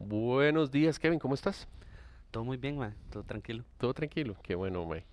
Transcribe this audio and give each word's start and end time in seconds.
Buenos 0.00 0.70
días, 0.70 0.98
Kevin, 0.98 1.18
¿cómo 1.18 1.34
estás? 1.34 1.68
Todo 2.30 2.42
muy 2.42 2.56
bien, 2.56 2.78
ma, 2.78 2.94
todo 3.10 3.22
tranquilo. 3.22 3.64
Todo 3.76 3.92
tranquilo, 3.92 4.34
qué 4.42 4.54
bueno, 4.54 4.86
mae. 4.86 5.04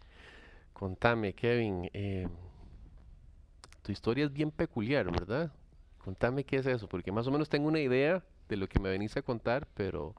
Contame, 0.72 1.34
Kevin, 1.34 1.90
eh, 1.92 2.26
tu 3.84 3.92
historia 3.92 4.24
es 4.24 4.32
bien 4.32 4.50
peculiar, 4.50 5.12
¿verdad? 5.12 5.52
Contame 5.98 6.46
qué 6.46 6.56
es 6.56 6.66
eso, 6.66 6.88
porque 6.88 7.12
más 7.12 7.28
o 7.28 7.32
menos 7.32 7.50
tengo 7.50 7.68
una 7.68 7.82
idea 7.82 8.24
de 8.48 8.56
lo 8.56 8.70
que 8.70 8.80
me 8.80 8.88
venís 8.90 9.18
a 9.18 9.22
contar, 9.22 9.68
pero, 9.74 10.16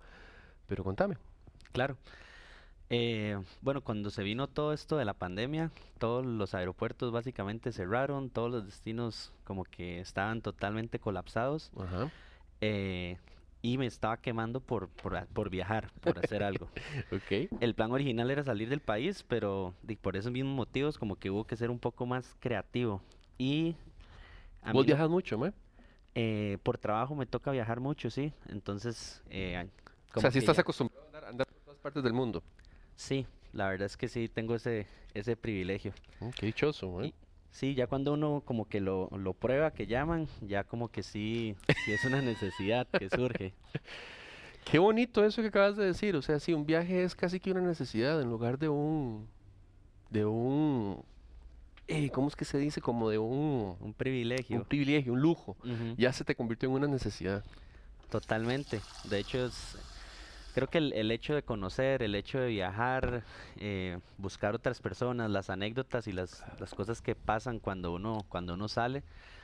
pero 0.67 0.85
contame. 0.85 1.17
Claro. 1.73 1.97
Eh, 2.91 3.41
bueno, 3.63 3.81
cuando 3.81 4.11
se 4.11 4.23
vino 4.23 4.49
todo 4.49 4.75
esto 4.75 4.99
de 4.99 5.07
la 5.07 5.15
pandemia, 5.15 5.71
todos 5.99 6.27
los 6.27 6.55
aeropuertos 6.55 7.11
básicamente 7.11 7.73
cerraron, 7.73 8.29
todos 8.29 8.51
los 8.51 8.67
destinos 8.67 9.33
como 9.45 9.65
que 9.65 9.99
estaban 10.01 10.43
totalmente 10.43 10.99
colapsados. 10.99 11.71
Ajá. 11.75 12.11
eh, 12.61 13.17
y 13.63 13.79
me 13.79 13.87
estaba 13.87 14.17
quemando 14.17 14.61
por, 14.61 14.89
por, 14.89 15.27
por 15.29 15.51
viajar, 15.51 15.91
por 16.01 16.19
hacer 16.19 16.43
algo. 16.43 16.69
El 17.61 17.75
plan 17.75 17.91
original 17.91 18.31
era 18.31 18.45
salir 18.45 18.69
del 18.69 18.81
país, 18.81 19.25
pero 19.27 19.75
por 20.01 20.17
esos 20.17 20.31
mismos 20.33 20.55
motivos 20.55 20.97
como 20.99 21.17
que 21.17 21.31
hubo 21.31 21.45
que 21.45 21.57
ser 21.57 21.71
un 21.71 21.79
poco 21.79 22.07
más 22.07 22.37
creativo. 22.41 23.03
Y 23.37 23.75
a 24.63 24.73
¿Vos 24.73 24.87
viajas 24.87 25.09
mucho, 25.09 25.39
mae? 25.39 25.53
eh, 26.15 26.59
por 26.63 26.79
trabajo 26.79 27.15
me 27.15 27.27
toca 27.27 27.51
viajar 27.51 27.81
mucho, 27.81 28.11
sí. 28.11 28.33
Entonces, 28.49 29.23
eh, 29.31 29.69
O 30.15 30.21
sea, 30.21 30.31
si 30.31 30.39
estás 30.39 30.57
ya- 30.57 30.63
acostumbrado 30.63 31.03
a 31.03 31.07
andar, 31.07 31.25
andar 31.25 31.47
por 31.47 31.63
todas 31.65 31.79
partes 31.81 32.03
del 32.03 32.13
mundo. 32.13 32.43
Sí, 32.97 33.27
la 33.53 33.69
verdad 33.69 33.87
es 33.87 33.97
que 33.97 34.09
sí, 34.09 34.29
tengo 34.29 34.55
ese, 34.55 34.87
ese 35.15 35.37
privilegio. 35.37 35.93
Mm, 36.21 36.31
qué 36.31 36.47
dichoso. 36.47 37.05
Y- 37.05 37.15
Sí, 37.51 37.75
ya 37.75 37.87
cuando 37.87 38.13
uno 38.13 38.43
como 38.45 38.69
que 38.69 38.81
lo, 38.81 39.09
lo 39.17 39.33
prueba, 39.35 39.73
que 39.73 39.87
llaman, 39.87 40.29
ya 40.43 40.65
como 40.65 40.89
que 40.89 41.03
sí, 41.03 41.57
sí 41.85 41.93
es 41.93 42.05
una 42.05 42.21
necesidad 42.23 42.87
que 42.87 43.09
surge. 43.11 43.53
Qué 44.71 44.79
bonito 44.79 45.25
eso 45.25 45.41
que 45.41 45.49
acabas 45.49 45.77
de 45.77 45.87
decir. 45.87 46.15
O 46.15 46.23
sea, 46.23 46.39
sí, 46.41 46.53
un 46.53 46.67
viaje 46.67 47.03
es 47.03 47.15
casi 47.15 47.41
que 47.41 47.51
una 47.51 47.63
necesidad 47.63 48.21
en 48.21 48.29
lugar 48.29 48.59
de 48.59 48.69
un, 48.69 49.27
de 50.11 50.27
un, 50.27 51.03
eh, 51.89 52.11
¿cómo 52.11 52.29
es 52.29 52.37
que 52.37 52.45
se 52.45 52.59
dice? 52.59 52.83
Como 52.83 53.09
de 53.09 53.19
un, 53.19 53.77
Un 53.81 53.95
privilegio. 53.95 54.59
un 54.59 54.65
privilegio, 54.65 55.15
un 55.15 55.21
lujo. 55.23 55.57
Ya 55.97 56.13
se 56.13 56.23
te 56.23 56.35
convirtió 56.35 56.69
en 56.69 56.75
una 56.75 56.87
necesidad. 56.87 57.43
Totalmente. 58.11 58.81
De 59.05 59.19
hecho, 59.19 59.47
es, 59.47 59.79
creo 60.55 60.69
que 60.69 60.79
el, 60.79 60.93
el 60.93 61.11
hecho 61.11 61.35
de 61.35 61.43
conocer, 61.43 62.03
el 62.03 62.15
hecho 62.15 62.39
de 62.39 62.49
viajar, 62.49 63.25
eh, 63.57 63.99
buscar 64.17 64.55
otras 64.55 64.81
personas, 64.81 65.31
las 65.31 65.51
anécdotas 65.51 66.07
y 66.07 66.13
las, 66.13 66.45
las 66.59 66.75
cosas 66.75 67.03
que 67.03 67.15
pasan 67.15 67.59
cuando 67.59 67.93
uno, 67.93 68.25
cuando 68.29 68.55
uno 68.55 68.69
sale, 68.69 69.03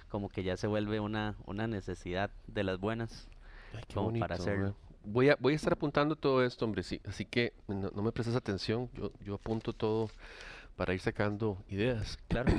como 0.09 0.29
que 0.29 0.43
ya 0.43 0.57
se 0.57 0.67
vuelve 0.67 1.01
una, 1.01 1.35
una 1.47 1.67
necesidad 1.67 2.31
de 2.47 2.65
las 2.65 2.79
buenas. 2.79 3.29
Ay, 3.73 3.83
como 3.93 4.13
para 4.19 4.37
bonito, 4.37 4.43
hacerlo. 4.43 4.65
mae. 4.65 4.75
Voy 5.07 5.29
a, 5.29 5.37
voy 5.39 5.53
a 5.53 5.57
estar 5.57 5.73
apuntando 5.75 6.17
todo 6.17 6.43
esto, 6.45 6.65
hombre, 6.65 6.83
sí. 6.83 7.01
Así 7.07 7.27
que 7.27 7.53
no, 7.69 7.91
no 7.95 8.03
me 8.03 8.13
prestes 8.13 8.37
atención. 8.37 8.89
Yo, 8.95 9.13
yo 9.21 9.35
apunto 9.35 9.73
todo 9.75 10.09
para 10.77 10.95
ir 10.95 11.01
sacando 11.01 11.59
ideas. 11.69 12.19
Claro. 12.29 12.53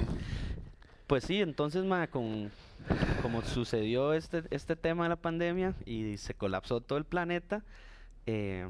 Pues 1.07 1.23
sí, 1.23 1.41
entonces, 1.41 1.83
ma, 1.85 2.07
con, 2.07 2.51
como 3.21 3.41
sucedió 3.43 4.13
este, 4.13 4.43
este 4.49 4.75
tema 4.75 5.03
de 5.03 5.09
la 5.09 5.16
pandemia 5.16 5.75
y 5.85 6.17
se 6.17 6.33
colapsó 6.33 6.81
todo 6.81 6.97
el 6.97 7.05
planeta, 7.05 7.63
eh, 8.25 8.69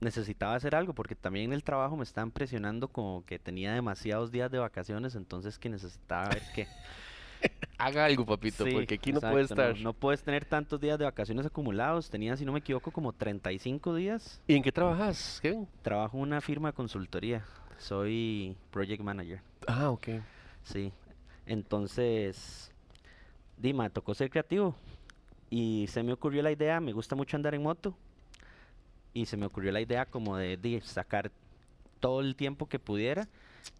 necesitaba 0.00 0.54
hacer 0.54 0.74
algo 0.74 0.94
porque 0.94 1.14
también 1.14 1.46
en 1.46 1.52
el 1.52 1.64
trabajo 1.64 1.96
me 1.96 2.04
estaban 2.04 2.30
presionando 2.30 2.88
como 2.88 3.24
que 3.24 3.38
tenía 3.38 3.72
demasiados 3.72 4.30
días 4.30 4.50
de 4.50 4.58
vacaciones, 4.58 5.14
entonces 5.14 5.58
que 5.58 5.68
necesitaba 5.68 6.28
ver 6.28 6.42
qué. 6.54 6.68
Haga 7.78 8.04
algo, 8.04 8.24
papito, 8.24 8.64
Sí, 8.64 8.70
porque 8.72 8.94
aquí 8.94 9.12
no 9.12 9.20
puede 9.20 9.42
exacto, 9.42 9.62
estar. 9.62 9.82
No, 9.82 9.92
puedes 9.92 10.22
tener 10.22 10.44
tantos 10.44 10.80
días 10.80 10.98
de 10.98 11.04
vacaciones 11.04 11.44
acumulados. 11.44 12.08
Tenía, 12.08 12.36
si 12.36 12.44
no 12.44 12.52
me 12.52 12.60
equivoco, 12.60 12.90
como 12.90 13.12
35 13.12 13.94
días. 13.94 14.40
¿Y 14.46 14.54
en 14.54 14.62
qué 14.62 14.72
trabajas, 14.72 15.40
Kevin? 15.42 15.68
Trabajo 15.82 16.16
en 16.16 16.22
una 16.22 16.40
firma 16.40 16.70
de 16.70 16.74
consultoría. 16.74 17.44
Soy 17.76 18.56
project 18.70 19.02
manager. 19.02 19.42
Ah, 19.66 19.90
ok. 19.90 20.08
Sí. 20.62 20.92
Entonces, 21.46 22.72
Dima, 23.56 23.90
tocó 23.90 24.14
ser 24.14 24.30
creativo. 24.30 24.74
Y 25.50 25.86
se 25.88 26.02
me 26.02 26.12
ocurrió 26.12 26.42
la 26.42 26.52
idea, 26.52 26.80
me 26.80 26.92
gusta 26.92 27.14
mucho 27.14 27.36
andar 27.36 27.54
en 27.54 27.62
moto. 27.62 27.96
Y 29.14 29.26
se 29.26 29.36
me 29.36 29.46
ocurrió 29.46 29.72
la 29.72 29.80
idea 29.80 30.06
como 30.06 30.36
de, 30.36 30.56
de 30.56 30.80
sacar 30.82 31.30
todo 32.00 32.20
el 32.20 32.36
tiempo 32.36 32.66
que 32.66 32.78
pudiera 32.78 33.28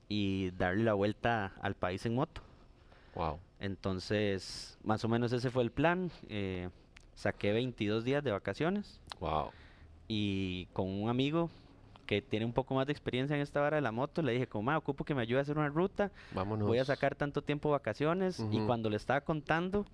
y 0.09 0.51
darle 0.53 0.85
la 0.85 0.95
vuelta 0.95 1.53
al 1.61 1.75
país 1.75 2.07
en 2.07 2.15
moto. 2.15 2.41
Wow. 3.15 3.39
Entonces, 3.61 4.79
más 4.85 5.05
o 5.05 5.09
menos 5.09 5.33
ese 5.33 5.51
fue 5.51 5.63
el 5.63 5.71
plan. 5.71 6.11
eh, 6.29 6.71
saqué 7.17 7.53
22 7.53 8.03
días 8.05 8.25
de 8.25 8.33
vacaciones 8.33 9.01
Wow. 9.21 9.51
y 10.09 10.67
con 10.73 10.89
un 10.89 11.09
amigo 11.09 11.49
que 12.07 12.21
tiene 12.23 12.45
un 12.45 12.53
poco 12.53 12.75
más 12.75 12.87
de 12.87 12.93
experiencia 12.93 13.37
en 13.37 13.41
esta 13.43 13.61
vara 13.61 13.77
de 13.77 13.83
la 13.83 13.93
moto, 13.93 14.21
le 14.21 14.33
dije 14.33 14.47
como, 14.49 14.65
"Ma, 14.65 14.77
ocupo 14.77 15.05
que 15.05 15.15
me 15.15 15.23
ayude 15.23 15.39
a 15.39 15.43
hacer 15.43 15.57
una 15.57 15.69
ruta, 15.69 16.11
Vámonos. 16.33 16.67
voy 16.67 16.79
a 16.79 16.85
sacar 16.85 17.15
tanto 17.15 17.41
tiempo 17.43 17.71
vacaciones 17.71 18.45
y 18.51 18.59
cuando 18.67 18.91
le 18.91 18.97
estaba 18.97 19.21
contando, 19.21 19.87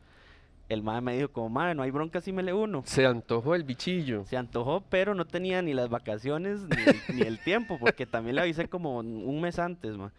el 0.71 0.83
madre 0.83 1.01
me 1.03 1.17
dijo 1.17 1.29
como, 1.31 1.51
madre, 1.51 1.75
no 1.75 1.83
hay 1.83 1.91
bronca 1.91 2.21
si 2.23 2.33
me 2.33 2.43
le 2.43 2.55
uno. 2.55 2.83
Se 2.87 3.05
antojó 3.05 3.55
el 3.55 3.65
bichillo. 3.65 4.25
Se 4.25 4.37
antojó, 4.37 4.83
pero 4.89 5.15
no 5.15 5.27
tenía 5.27 5.61
ni 5.61 5.75
las 5.75 5.89
vacaciones 5.91 6.61
ni, 6.63 6.83
el- 6.83 6.97
ni 7.17 7.23
el 7.23 7.39
tiempo, 7.41 7.77
porque 7.79 8.07
también 8.07 8.37
le 8.37 8.43
avisé 8.43 8.69
como 8.69 8.99
un 8.99 9.41
mes 9.41 9.59
antes, 9.59 9.97
ma. 9.97 10.13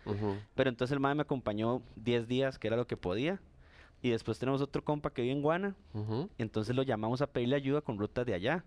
Pero 0.53 0.69
entonces 0.69 0.93
el 0.93 0.99
madre 0.99 1.15
me 1.15 1.21
acompañó 1.23 1.81
10 1.95 2.27
días, 2.27 2.59
que 2.59 2.67
era 2.67 2.75
lo 2.77 2.85
que 2.85 2.97
podía. 2.97 3.39
Y 4.03 4.09
después 4.09 4.37
tenemos 4.39 4.61
otro 4.61 4.83
compa 4.83 5.11
que 5.11 5.21
vive 5.21 5.33
en 5.33 5.41
Guana, 5.41 5.75
entonces 6.37 6.75
lo 6.75 6.83
llamamos 6.83 7.21
a 7.21 7.27
pedirle 7.27 7.55
ayuda 7.55 7.81
con 7.81 7.97
rutas 7.97 8.25
de 8.25 8.33
allá. 8.33 8.63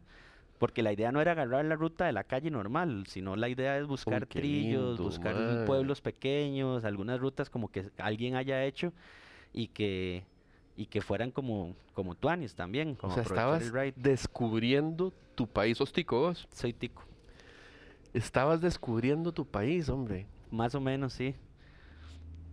Porque 0.58 0.84
la 0.84 0.92
idea 0.92 1.10
no 1.10 1.20
era 1.20 1.32
agarrar 1.32 1.64
la 1.64 1.74
ruta 1.74 2.06
de 2.06 2.12
la 2.12 2.22
calle 2.22 2.48
normal, 2.50 3.04
sino 3.08 3.34
la 3.34 3.48
idea 3.48 3.76
es 3.76 3.86
buscar 3.88 4.26
trillos, 4.40 4.90
lindo, 4.90 5.02
buscar 5.02 5.34
pueblos 5.66 6.00
pequeños, 6.00 6.84
algunas 6.84 7.18
rutas 7.18 7.50
como 7.50 7.68
que 7.72 7.90
alguien 7.98 8.36
haya 8.36 8.64
hecho 8.64 8.92
y 9.52 9.66
que, 9.66 10.22
y 10.76 10.86
que 10.86 11.00
fueran 11.00 11.30
como, 11.30 11.74
como 11.92 12.14
tuanis 12.14 12.54
también. 12.54 12.90
O 12.92 12.96
Como 12.98 13.14
sea, 13.14 13.22
aprovechar 13.22 13.56
estabas 13.62 13.94
descubriendo 13.96 15.12
tu 15.34 15.46
país, 15.46 15.80
hostico 15.80 16.20
vos. 16.20 16.48
Soy 16.52 16.72
tico, 16.72 17.02
Estabas 18.12 18.60
descubriendo 18.60 19.32
tu 19.32 19.44
país, 19.46 19.88
hombre. 19.88 20.26
más 20.50 20.74
o 20.74 20.80
menos, 20.80 21.12
sí. 21.12 21.34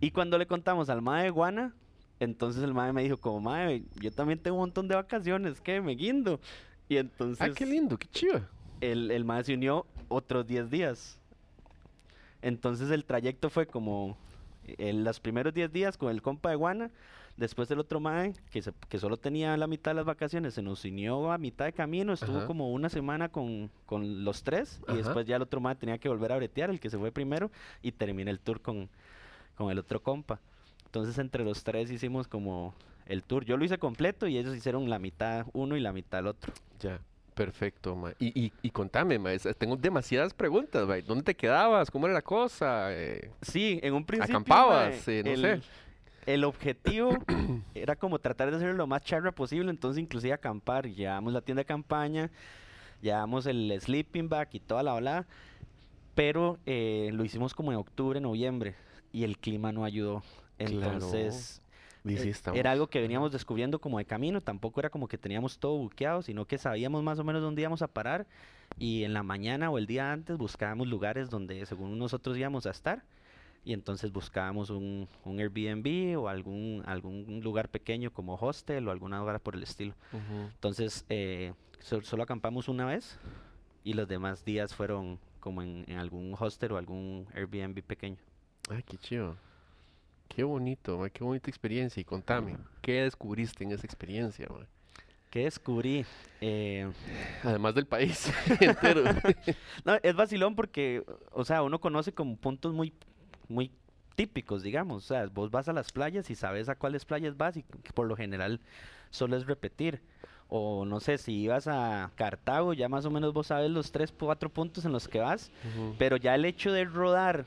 Y 0.00 0.10
cuando 0.10 0.36
le 0.38 0.46
contamos 0.46 0.88
al 0.88 1.00
mae 1.02 1.24
de 1.24 1.30
Guana, 1.30 1.74
entonces 2.18 2.62
el 2.64 2.74
mae 2.74 2.92
me 2.92 3.02
dijo 3.04 3.16
como, 3.16 3.40
mae, 3.40 3.84
yo 4.00 4.10
también 4.10 4.40
tengo 4.40 4.56
un 4.56 4.62
montón 4.62 4.88
de 4.88 4.96
vacaciones, 4.96 5.60
que 5.60 5.80
me 5.80 5.92
guindo. 5.94 6.40
Y 6.88 6.96
entonces... 6.96 7.40
ah, 7.40 7.54
qué 7.54 7.64
lindo, 7.66 7.96
qué 7.96 8.08
chiva. 8.08 8.48
el, 8.80 9.10
el 9.12 9.24
mae 9.24 9.44
se 9.44 9.54
unió 9.54 9.86
otros 10.08 10.46
10 10.46 10.70
días. 10.70 11.18
Entonces 12.40 12.90
el 12.90 13.04
trayecto 13.04 13.50
fue 13.50 13.66
como 13.66 14.16
en 14.66 15.04
los 15.04 15.20
primeros 15.20 15.54
10 15.54 15.72
días 15.72 15.96
con 15.96 16.10
el 16.10 16.22
compa 16.22 16.50
de 16.50 16.56
Guana, 16.56 16.90
después 17.42 17.70
el 17.70 17.78
otro 17.78 18.00
mae 18.00 18.32
que, 18.50 18.62
se- 18.62 18.72
que 18.88 18.98
solo 18.98 19.18
tenía 19.18 19.54
la 19.58 19.66
mitad 19.66 19.90
de 19.90 19.96
las 19.96 20.04
vacaciones, 20.06 20.54
se 20.54 20.62
nos 20.62 20.82
unió 20.84 21.30
a 21.30 21.36
mitad 21.38 21.66
de 21.66 21.72
camino, 21.74 22.12
estuvo 22.14 22.38
Ajá. 22.38 22.46
como 22.46 22.72
una 22.72 22.88
semana 22.88 23.28
con, 23.28 23.70
con 23.84 24.24
los 24.24 24.42
tres 24.42 24.80
y 24.88 24.96
después 24.96 25.26
ya 25.26 25.36
el 25.36 25.42
otro 25.42 25.60
mae 25.60 25.74
tenía 25.74 25.98
que 25.98 26.08
volver 26.08 26.32
a 26.32 26.36
bretear, 26.36 26.70
el 26.70 26.80
que 26.80 26.88
se 26.88 26.96
fue 26.98 27.12
primero, 27.12 27.50
y 27.82 27.92
terminé 27.92 28.30
el 28.30 28.40
tour 28.40 28.60
con, 28.62 28.88
con 29.56 29.70
el 29.70 29.78
otro 29.78 30.02
compa. 30.02 30.40
Entonces 30.86 31.18
entre 31.18 31.44
los 31.44 31.62
tres 31.64 31.90
hicimos 31.90 32.28
como 32.28 32.74
el 33.06 33.22
tour. 33.24 33.44
Yo 33.44 33.56
lo 33.56 33.64
hice 33.64 33.76
completo 33.78 34.26
y 34.26 34.38
ellos 34.38 34.56
hicieron 34.56 34.88
la 34.88 34.98
mitad 34.98 35.46
uno 35.52 35.76
y 35.76 35.80
la 35.80 35.92
mitad 35.92 36.20
el 36.20 36.28
otro. 36.28 36.52
Ya, 36.80 37.00
perfecto, 37.34 37.96
ma. 37.96 38.12
Y, 38.18 38.28
y, 38.40 38.52
y 38.62 38.70
contame, 38.70 39.18
ma, 39.18 39.30
tengo 39.58 39.76
demasiadas 39.76 40.32
preguntas, 40.34 40.86
ma. 40.86 40.96
¿Dónde 41.00 41.24
te 41.24 41.34
quedabas? 41.34 41.90
¿Cómo 41.90 42.06
era 42.06 42.14
la 42.14 42.22
cosa? 42.22 42.88
Eh, 42.92 43.30
Sí, 43.42 43.80
en 43.82 43.94
un 43.94 44.04
principio. 44.04 44.36
¿Acampabas? 44.36 45.08
Eh, 45.08 45.22
no 45.24 45.30
el, 45.32 45.40
sé. 45.40 45.68
El 46.26 46.44
objetivo 46.44 47.16
era 47.74 47.96
como 47.96 48.18
tratar 48.18 48.50
de 48.50 48.56
hacerlo 48.56 48.74
lo 48.74 48.86
más 48.86 49.02
charra 49.02 49.32
posible, 49.32 49.70
entonces 49.70 50.02
inclusive 50.02 50.32
acampar. 50.32 50.88
Llevamos 50.88 51.32
la 51.32 51.40
tienda 51.40 51.60
de 51.60 51.66
campaña, 51.66 52.30
llevamos 53.00 53.46
el 53.46 53.78
sleeping 53.80 54.28
bag 54.28 54.48
y 54.52 54.60
toda 54.60 54.82
la 54.82 54.94
ola, 54.94 55.26
pero 56.14 56.58
eh, 56.66 57.10
lo 57.12 57.24
hicimos 57.24 57.54
como 57.54 57.72
en 57.72 57.78
octubre, 57.78 58.20
noviembre, 58.20 58.74
y 59.12 59.24
el 59.24 59.38
clima 59.38 59.72
no 59.72 59.84
ayudó. 59.84 60.22
Entonces, 60.58 61.60
eh, 62.04 62.32
era 62.54 62.72
algo 62.72 62.88
que 62.88 63.00
veníamos 63.00 63.32
descubriendo 63.32 63.80
como 63.80 63.98
de 63.98 64.04
camino, 64.04 64.40
tampoco 64.40 64.80
era 64.80 64.90
como 64.90 65.08
que 65.08 65.18
teníamos 65.18 65.58
todo 65.58 65.76
buqueado, 65.76 66.22
sino 66.22 66.46
que 66.46 66.58
sabíamos 66.58 67.02
más 67.02 67.18
o 67.18 67.24
menos 67.24 67.42
dónde 67.42 67.62
íbamos 67.62 67.82
a 67.82 67.88
parar 67.88 68.26
y 68.78 69.04
en 69.04 69.12
la 69.12 69.22
mañana 69.22 69.70
o 69.70 69.78
el 69.78 69.86
día 69.86 70.12
antes 70.12 70.36
buscábamos 70.36 70.88
lugares 70.88 71.30
donde 71.30 71.64
según 71.66 71.98
nosotros 71.98 72.36
íbamos 72.36 72.66
a 72.66 72.70
estar 72.70 73.02
y 73.64 73.72
entonces 73.74 74.10
buscábamos 74.12 74.70
un, 74.70 75.08
un 75.24 75.38
Airbnb 75.40 76.18
o 76.18 76.28
algún, 76.28 76.82
algún 76.86 77.40
lugar 77.42 77.68
pequeño 77.68 78.12
como 78.12 78.34
hostel 78.34 78.88
o 78.88 78.90
alguna 78.90 79.22
hora 79.22 79.38
por 79.38 79.54
el 79.54 79.62
estilo. 79.62 79.94
Entonces, 80.54 81.04
eh, 81.08 81.52
so- 81.80 82.02
solo 82.02 82.22
acampamos 82.24 82.68
una 82.68 82.84
vez 82.86 83.18
y 83.84 83.94
los 83.94 84.08
demás 84.08 84.44
días 84.44 84.74
fueron 84.74 85.18
como 85.40 85.62
en, 85.62 85.84
en 85.88 85.98
algún 85.98 86.34
hostel 86.38 86.72
o 86.72 86.76
algún 86.76 87.26
Airbnb 87.34 87.82
pequeño. 87.82 88.16
Ay, 88.70 88.82
qué 88.84 88.96
chido. 88.98 89.36
Qué 90.28 90.44
bonito, 90.44 90.98
ma, 90.98 91.10
qué 91.10 91.22
bonita 91.22 91.50
experiencia. 91.50 92.00
Y 92.00 92.04
contame, 92.04 92.56
¿qué 92.80 93.02
descubriste 93.02 93.64
en 93.64 93.72
esa 93.72 93.86
experiencia, 93.86 94.46
ma? 94.50 94.66
¿Qué 95.30 95.44
descubrí? 95.44 96.04
Eh, 96.40 96.90
Además 97.42 97.74
del 97.74 97.86
país 97.86 98.30
entero. 98.60 99.04
no, 99.84 99.94
es 100.02 100.14
vacilón 100.16 100.54
porque, 100.54 101.04
o 101.32 101.44
sea, 101.44 101.62
uno 101.62 101.80
conoce 101.80 102.12
como 102.12 102.36
puntos 102.36 102.72
muy, 102.72 102.92
muy 103.48 103.70
típicos, 104.14 104.62
digamos. 104.62 105.04
O 105.04 105.06
sea, 105.06 105.26
vos 105.26 105.50
vas 105.50 105.68
a 105.68 105.72
las 105.72 105.92
playas 105.92 106.30
y 106.30 106.34
sabes 106.34 106.68
a 106.68 106.74
cuáles 106.74 107.04
playas 107.04 107.36
vas 107.36 107.56
y 107.56 107.64
por 107.94 108.06
lo 108.06 108.16
general 108.16 108.60
solo 109.10 109.36
es 109.36 109.46
repetir. 109.46 110.00
O 110.48 110.84
no 110.84 111.00
sé, 111.00 111.16
si 111.16 111.32
ibas 111.32 111.66
a 111.66 112.10
Cartago, 112.14 112.74
ya 112.74 112.88
más 112.88 113.06
o 113.06 113.10
menos 113.10 113.32
vos 113.32 113.46
sabes 113.46 113.70
los 113.70 113.90
tres, 113.90 114.12
cuatro 114.12 114.50
puntos 114.50 114.84
en 114.84 114.92
los 114.92 115.08
que 115.08 115.20
vas. 115.20 115.50
Pero 115.98 116.18
ya 116.18 116.34
el 116.34 116.44
hecho 116.44 116.72
de 116.72 116.84
rodar 116.84 117.46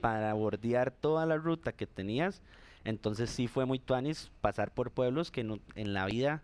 para 0.00 0.32
bordear 0.32 0.90
toda 0.90 1.26
la 1.26 1.36
ruta 1.36 1.72
que 1.72 1.86
tenías, 1.86 2.40
entonces 2.84 3.28
sí 3.28 3.46
fue 3.46 3.66
muy 3.66 3.78
tuanis 3.78 4.30
pasar 4.40 4.72
por 4.72 4.90
pueblos 4.90 5.30
que 5.30 5.44
no, 5.44 5.58
en 5.74 5.92
la 5.92 6.06
vida 6.06 6.42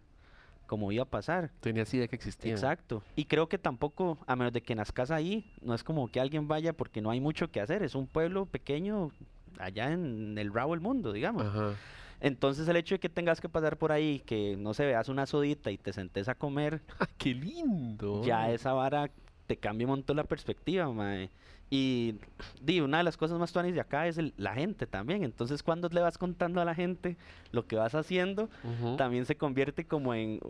como 0.67 0.93
iba 0.93 1.05
a 1.05 1.09
pasar. 1.09 1.51
Tenías 1.61 1.93
idea 1.95 2.09
que 2.09 2.17
existía. 2.17 2.53
Exacto. 2.53 3.03
Y 3.15 3.25
creo 3.25 3.49
que 3.49 3.59
tampoco, 3.59 4.19
a 4.27 4.37
menos 4.37 4.53
de 4.53 4.63
que 4.63 4.75
nazcas 4.75 5.11
ahí, 5.11 5.53
no 5.63 5.75
es 5.75 5.83
como 5.85 6.09
que 6.09 6.21
alguien 6.21 6.49
vaya 6.49 6.73
porque 6.73 7.01
no 7.01 7.11
hay 7.11 7.21
mucho 7.21 7.51
que 7.51 7.61
hacer. 7.61 7.83
Es 7.83 7.95
un 7.95 8.07
pueblo 8.07 8.47
pequeño 8.47 9.11
allá 9.59 9.93
en 9.93 10.37
el 10.39 10.53
rabo 10.53 10.73
del 10.73 10.81
mundo, 10.81 11.13
digamos. 11.13 11.47
Ajá. 11.47 11.75
Entonces 12.21 12.67
el 12.69 12.77
hecho 12.77 12.95
de 12.95 12.99
que 12.99 13.09
tengas 13.09 13.41
que 13.41 13.49
pasar 13.49 13.77
por 13.77 13.93
ahí, 13.93 14.21
que 14.21 14.57
no 14.57 14.75
se 14.75 14.87
veas 14.87 15.09
una 15.09 15.27
sodita 15.27 15.71
y 15.71 15.79
te 15.79 15.93
sentes 15.93 16.29
a 16.29 16.35
comer, 16.35 16.81
¡Qué 17.19 17.35
lindo! 17.35 18.25
ya 18.25 18.51
esa 18.51 18.73
vara 18.73 19.11
te 19.47 19.57
cambia 19.57 19.87
un 19.87 19.91
montón 19.93 20.17
la 20.17 20.25
perspectiva, 20.25 20.91
mae. 20.91 21.31
Y 21.69 22.15
di, 22.63 22.81
una 22.81 22.99
de 22.99 23.05
las 23.05 23.17
cosas 23.17 23.39
más 23.39 23.53
tuanis 23.53 23.75
de 23.75 23.81
acá 23.81 24.07
es 24.07 24.19
el- 24.19 24.35
la 24.37 24.55
gente 24.55 24.87
también. 24.87 25.25
Entonces 25.25 25.63
cuando 25.63 25.89
le 25.89 26.01
vas 26.01 26.17
contando 26.19 26.61
a 26.61 26.65
la 26.65 26.75
gente 26.75 27.17
lo 27.53 27.67
que 27.67 27.77
vas 27.77 27.95
haciendo, 27.95 28.49
también 28.97 29.25
se 29.27 29.37
convierte 29.37 29.85
como 29.85 30.15
en 30.15 30.41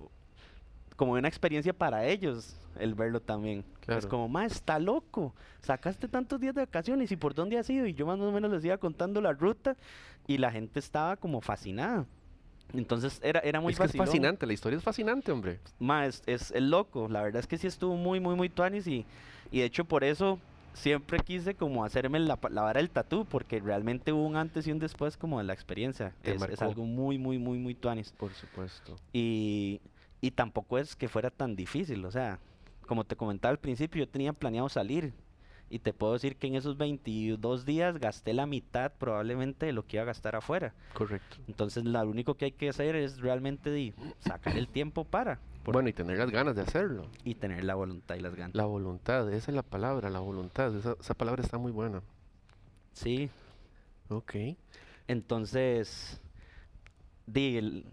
como 0.96 1.12
una 1.12 1.28
experiencia 1.28 1.74
para 1.74 2.06
ellos 2.06 2.56
el 2.80 2.94
verlo 2.94 3.20
también. 3.20 3.58
Es 3.82 3.86
Claro. 3.86 4.08
como, 4.08 4.28
ma, 4.30 4.46
está 4.46 4.78
loco. 4.78 5.34
Sacaste 5.60 6.08
tantos 6.08 6.40
días 6.40 6.54
de 6.54 6.62
vacaciones 6.62 7.12
y 7.12 7.16
por 7.16 7.34
dónde 7.34 7.58
has 7.58 7.68
ido. 7.68 7.86
Y 7.86 7.92
yo 7.92 8.06
más 8.06 8.18
o 8.18 8.32
menos 8.32 8.50
les 8.50 8.64
iba 8.64 8.78
contando 8.78 9.20
la 9.20 9.34
ruta 9.34 9.76
y 10.26 10.38
la 10.38 10.50
gente 10.50 10.78
estaba 10.80 11.16
como 11.16 11.42
fascinada. 11.42 12.06
Entonces 12.74 13.20
era, 13.22 13.40
era 13.40 13.60
muy 13.60 13.72
es 13.72 13.78
que 13.78 13.86
es 13.86 13.96
fascinante, 13.96 14.46
la 14.46 14.52
historia 14.52 14.76
es 14.76 14.84
fascinante, 14.84 15.32
hombre. 15.32 15.60
Ma, 15.78 16.06
es, 16.06 16.22
es, 16.26 16.52
loco. 16.60 17.08
La 17.08 17.22
verdad 17.22 17.40
es 17.40 17.46
que 17.46 17.58
sí 17.58 17.66
estuvo 17.66 17.96
muy, 17.96 18.20
muy, 18.20 18.34
muy 18.34 18.48
tuanis 18.48 18.86
y, 18.86 19.04
y 19.50 19.60
de 19.60 19.64
hecho 19.64 19.84
por 19.84 20.04
eso 20.04 20.38
siempre 20.74 21.18
quise 21.20 21.54
como 21.54 21.84
hacerme 21.84 22.18
la, 22.18 22.38
la 22.50 22.62
vara 22.62 22.80
del 22.80 22.90
tatú 22.90 23.24
porque 23.24 23.60
realmente 23.60 24.12
hubo 24.12 24.26
un 24.26 24.36
antes 24.36 24.66
y 24.66 24.72
un 24.72 24.78
después 24.78 25.16
como 25.16 25.38
de 25.38 25.44
la 25.44 25.54
experiencia. 25.54 26.12
Es, 26.22 26.42
es 26.42 26.62
algo 26.62 26.84
muy, 26.84 27.18
muy, 27.18 27.38
muy, 27.38 27.58
muy 27.58 27.74
tuanis. 27.74 28.12
Por 28.12 28.32
supuesto. 28.34 28.96
Y, 29.12 29.80
y 30.20 30.30
tampoco 30.32 30.78
es 30.78 30.94
que 30.94 31.08
fuera 31.08 31.30
tan 31.30 31.56
difícil, 31.56 32.04
o 32.04 32.10
sea, 32.10 32.38
como 32.86 33.04
te 33.04 33.16
comentaba 33.16 33.50
al 33.50 33.58
principio, 33.58 34.04
yo 34.04 34.08
tenía 34.08 34.32
planeado 34.32 34.68
salir. 34.68 35.12
Y 35.68 35.80
te 35.80 35.92
puedo 35.92 36.12
decir 36.12 36.36
que 36.36 36.46
en 36.46 36.54
esos 36.54 36.76
22 36.78 37.64
días 37.66 37.98
gasté 37.98 38.32
la 38.32 38.46
mitad 38.46 38.92
probablemente 38.92 39.66
de 39.66 39.72
lo 39.72 39.84
que 39.84 39.96
iba 39.96 40.02
a 40.04 40.06
gastar 40.06 40.36
afuera. 40.36 40.74
Correcto. 40.94 41.38
Entonces 41.48 41.84
lo 41.84 42.00
único 42.08 42.34
que 42.34 42.44
hay 42.46 42.52
que 42.52 42.68
hacer 42.68 42.94
es 42.94 43.18
realmente 43.20 43.72
di, 43.72 43.92
sacar 44.20 44.56
el 44.56 44.68
tiempo 44.68 45.04
para 45.04 45.40
Bueno, 45.64 45.88
y 45.88 45.92
tener 45.92 46.18
las 46.18 46.30
ganas 46.30 46.54
de 46.54 46.62
hacerlo. 46.62 47.06
y 47.24 47.34
tener 47.34 47.64
la 47.64 47.74
voluntad 47.74 48.14
y 48.14 48.20
las 48.20 48.36
ganas. 48.36 48.54
La 48.54 48.64
voluntad, 48.64 49.32
esa 49.32 49.50
es 49.50 49.54
la 49.56 49.64
palabra, 49.64 50.08
la 50.08 50.20
voluntad. 50.20 50.72
Esa, 50.76 50.94
esa 51.00 51.14
palabra 51.14 51.42
está 51.42 51.58
muy 51.58 51.72
buena. 51.72 52.00
Sí, 52.92 53.28
Ok. 54.08 54.34
entonces, 55.08 56.20
di, 57.26 57.56
el- 57.56 57.84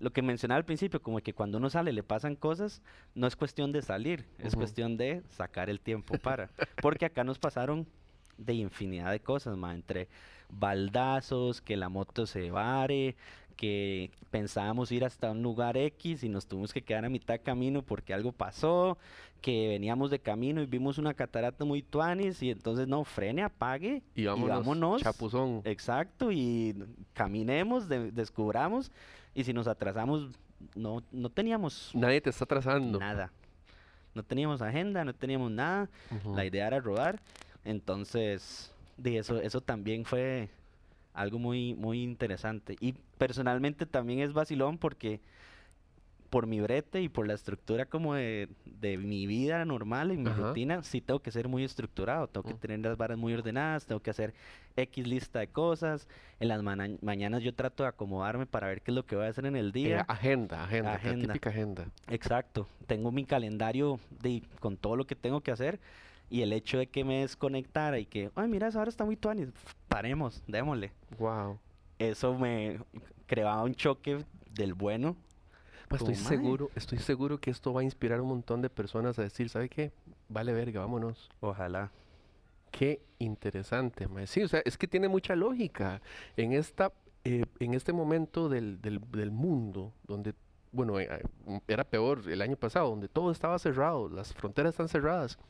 lo 0.00 0.12
que 0.12 0.22
mencionaba 0.22 0.56
al 0.56 0.64
principio, 0.64 1.02
como 1.02 1.20
que 1.20 1.34
cuando 1.34 1.58
uno 1.58 1.70
sale 1.70 1.92
le 1.92 2.02
pasan 2.02 2.34
cosas, 2.34 2.82
no 3.14 3.26
es 3.26 3.36
cuestión 3.36 3.70
de 3.70 3.82
salir, 3.82 4.26
es 4.38 4.56
cuestión 4.56 4.96
de 4.96 5.22
sacar 5.28 5.68
el 5.70 5.78
tiempo 5.78 6.18
para. 6.18 6.50
Porque 6.80 7.04
acá 7.04 7.22
nos 7.22 7.38
pasaron 7.38 7.86
de 8.38 8.54
infinidad 8.54 9.10
de 9.10 9.20
cosas, 9.20 9.56
ma, 9.56 9.74
entre 9.74 10.08
baldazos, 10.48 11.60
que 11.60 11.76
la 11.76 11.90
moto 11.90 12.26
se 12.26 12.50
vare, 12.50 13.14
que 13.60 14.10
pensábamos 14.30 14.90
ir 14.90 15.04
hasta 15.04 15.30
un 15.32 15.42
lugar 15.42 15.76
X 15.76 16.24
y 16.24 16.30
nos 16.30 16.46
tuvimos 16.46 16.72
que 16.72 16.80
quedar 16.80 17.04
a 17.04 17.10
mitad 17.10 17.34
de 17.34 17.40
camino 17.40 17.82
porque 17.82 18.14
algo 18.14 18.32
pasó, 18.32 18.96
que 19.42 19.68
veníamos 19.68 20.10
de 20.10 20.18
camino 20.18 20.62
y 20.62 20.66
vimos 20.66 20.96
una 20.96 21.12
catarata 21.12 21.66
muy 21.66 21.82
tuanis 21.82 22.42
y 22.42 22.50
entonces 22.50 22.88
no, 22.88 23.04
frene, 23.04 23.42
apague 23.42 24.02
Y 24.14 24.24
vámonos. 24.24 24.48
vámonos. 24.56 25.02
Chapuzón. 25.02 25.60
Exacto, 25.64 26.32
y 26.32 26.74
caminemos, 27.12 27.86
de- 27.86 28.10
descubramos, 28.12 28.90
y 29.34 29.44
si 29.44 29.52
nos 29.52 29.66
atrasamos, 29.68 30.30
no, 30.74 31.02
no 31.12 31.28
teníamos 31.28 31.90
Nadie 31.94 32.22
te 32.22 32.30
está 32.30 32.44
atrasando. 32.44 32.98
nada. 32.98 33.30
No 34.14 34.22
teníamos 34.22 34.62
agenda, 34.62 35.04
no 35.04 35.12
teníamos 35.14 35.50
nada. 35.50 35.90
La 36.34 36.46
idea 36.46 36.66
era 36.66 36.80
rodar. 36.80 37.20
Entonces, 37.62 38.72
de 38.96 39.18
eso, 39.18 39.38
eso 39.40 39.60
también 39.60 40.04
fue 40.06 40.48
algo 41.20 41.38
muy, 41.38 41.74
muy 41.74 42.02
interesante. 42.02 42.76
Y 42.80 42.94
personalmente 43.18 43.86
también 43.86 44.20
es 44.20 44.32
vacilón 44.32 44.78
porque 44.78 45.20
por 46.30 46.46
mi 46.46 46.60
brete 46.60 47.02
y 47.02 47.08
por 47.08 47.26
la 47.26 47.34
estructura 47.34 47.86
como 47.86 48.14
de, 48.14 48.48
de 48.64 48.96
mi 48.98 49.26
vida 49.26 49.64
normal, 49.64 50.12
en 50.12 50.22
mi 50.22 50.30
Ajá. 50.30 50.40
rutina, 50.42 50.82
sí 50.84 51.00
tengo 51.00 51.18
que 51.20 51.32
ser 51.32 51.48
muy 51.48 51.64
estructurado, 51.64 52.28
tengo 52.28 52.46
que 52.46 52.54
Mm. 52.54 52.58
tener 52.58 52.78
las 52.80 52.96
varas 52.96 53.18
muy 53.18 53.34
ordenadas, 53.34 53.84
tengo 53.84 54.00
que 54.00 54.10
hacer 54.10 54.32
X 54.76 55.06
lista 55.08 55.40
de 55.40 55.48
cosas. 55.48 56.06
En 56.38 56.46
las 56.48 56.62
mana- 56.62 56.96
mañanas 57.02 57.42
yo 57.42 57.52
trato 57.52 57.82
de 57.82 57.88
acomodarme 57.88 58.46
para 58.46 58.68
ver 58.68 58.80
qué 58.80 58.92
es 58.92 58.94
lo 58.94 59.04
que 59.04 59.16
voy 59.16 59.24
a 59.26 59.28
hacer 59.28 59.44
en 59.44 59.56
el 59.56 59.70
Eh, 59.70 59.72
día. 59.72 60.00
agenda, 60.02 60.62
agenda, 60.64 60.90
la 60.90 60.94
Agenda. 60.96 61.26
típica 61.34 61.50
agenda. 61.50 61.86
Exacto, 62.08 62.68
tengo 62.86 63.10
mi 63.10 63.24
calendario 63.24 63.98
de, 64.22 64.42
con 64.60 64.76
todo 64.76 64.94
lo 64.94 65.06
que 65.08 65.16
tengo 65.16 65.40
que 65.40 65.50
hacer 65.50 65.80
y 66.30 66.42
el 66.42 66.52
hecho 66.52 66.78
de 66.78 66.86
que 66.86 67.04
me 67.04 67.20
desconectara 67.20 67.98
y 67.98 68.06
que, 68.06 68.30
ay, 68.36 68.48
mira, 68.48 68.68
esa 68.68 68.80
hora 68.80 68.88
está 68.88 69.04
muy 69.04 69.16
tuanis, 69.16 69.48
paremos, 69.88 70.42
démosle. 70.46 70.92
Wow. 71.18 71.58
Eso 71.98 72.38
me 72.38 72.78
creaba 73.26 73.62
un 73.62 73.74
choque 73.74 74.24
del 74.52 74.74
bueno. 74.74 75.16
Pues 75.88 76.02
estoy 76.02 76.14
seguro, 76.14 76.70
estoy 76.76 76.98
seguro 76.98 77.40
que 77.40 77.50
esto 77.50 77.72
va 77.72 77.80
a 77.80 77.84
inspirar 77.84 78.20
a 78.20 78.22
un 78.22 78.28
montón 78.28 78.62
de 78.62 78.70
personas 78.70 79.18
a 79.18 79.22
decir, 79.22 79.48
¿sabe 79.48 79.68
qué? 79.68 79.90
Vale 80.28 80.52
verga, 80.52 80.80
vámonos. 80.80 81.28
Ojalá. 81.40 81.90
Qué 82.70 83.02
interesante, 83.18 84.06
mae. 84.06 84.28
Sí, 84.28 84.42
o 84.44 84.48
sea, 84.48 84.62
es 84.64 84.78
que 84.78 84.86
tiene 84.86 85.08
mucha 85.08 85.34
lógica. 85.34 86.00
En 86.36 86.52
esta, 86.52 86.92
eh, 87.24 87.44
en 87.58 87.74
este 87.74 87.92
momento 87.92 88.48
del, 88.48 88.80
del, 88.80 89.00
del 89.10 89.32
mundo, 89.32 89.92
donde, 90.06 90.34
bueno, 90.70 91.00
eh, 91.00 91.08
eh, 91.10 91.60
era 91.66 91.82
peor 91.82 92.22
el 92.28 92.40
año 92.40 92.56
pasado, 92.56 92.88
donde 92.88 93.08
todo 93.08 93.32
estaba 93.32 93.58
cerrado, 93.58 94.08
las 94.08 94.32
fronteras 94.32 94.74
están 94.74 94.88
cerradas. 94.88 95.40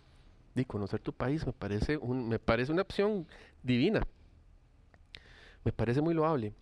Y 0.55 0.65
conocer 0.65 1.01
tu 1.01 1.13
país 1.13 1.47
me 1.47 1.53
parece 1.53 1.97
un, 1.97 2.29
me 2.29 2.39
parece 2.39 2.73
una 2.73 2.83
opción 2.83 3.27
divina. 3.63 4.03
Me 5.65 5.73
parece 5.73 6.01
muy 6.01 6.15
loable. 6.15 6.53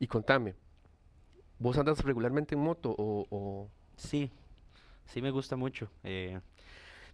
Y 0.00 0.06
contame, 0.06 0.54
¿vos 1.58 1.78
andas 1.78 2.02
regularmente 2.04 2.54
en 2.54 2.60
moto 2.60 2.90
o, 2.98 3.26
o- 3.30 3.68
Sí, 3.96 4.30
sí 5.06 5.22
me 5.22 5.30
gusta 5.30 5.56
mucho. 5.56 5.88
eh, 6.02 6.40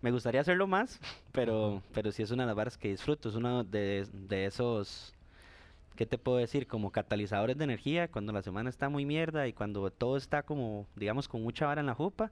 me 0.01 0.13
gustaría 0.13 0.41
hacerlo 0.41 0.67
más, 0.69 1.01
pero, 1.33 1.83
pero 1.93 2.13
sí 2.13 2.23
es 2.23 2.31
una 2.31 2.45
de 2.45 2.47
las 2.47 2.57
varas 2.57 2.79
que 2.79 2.89
disfruto, 2.89 3.29
es 3.29 3.35
uno 3.35 3.65
de, 3.65 4.07
de 4.13 4.47
esos, 4.47 5.13
¿qué 5.97 6.07
te 6.07 6.17
puedo 6.19 6.39
decir? 6.39 6.67
Como 6.69 6.93
catalizadores 6.93 7.59
de 7.59 7.65
energía, 7.65 8.09
cuando 8.09 8.33
la 8.33 8.43
semana 8.43 8.71
está 8.71 8.89
muy 8.89 9.05
mierda 9.05 9.49
y 9.49 9.53
cuando 9.53 9.91
todo 9.91 10.17
está 10.17 10.45
como, 10.45 10.87
digamos, 10.95 11.27
con 11.29 11.43
mucha 11.43 11.67
vara 11.67 11.81
en 11.81 11.89
la 11.89 11.95
jupa, 11.95 12.31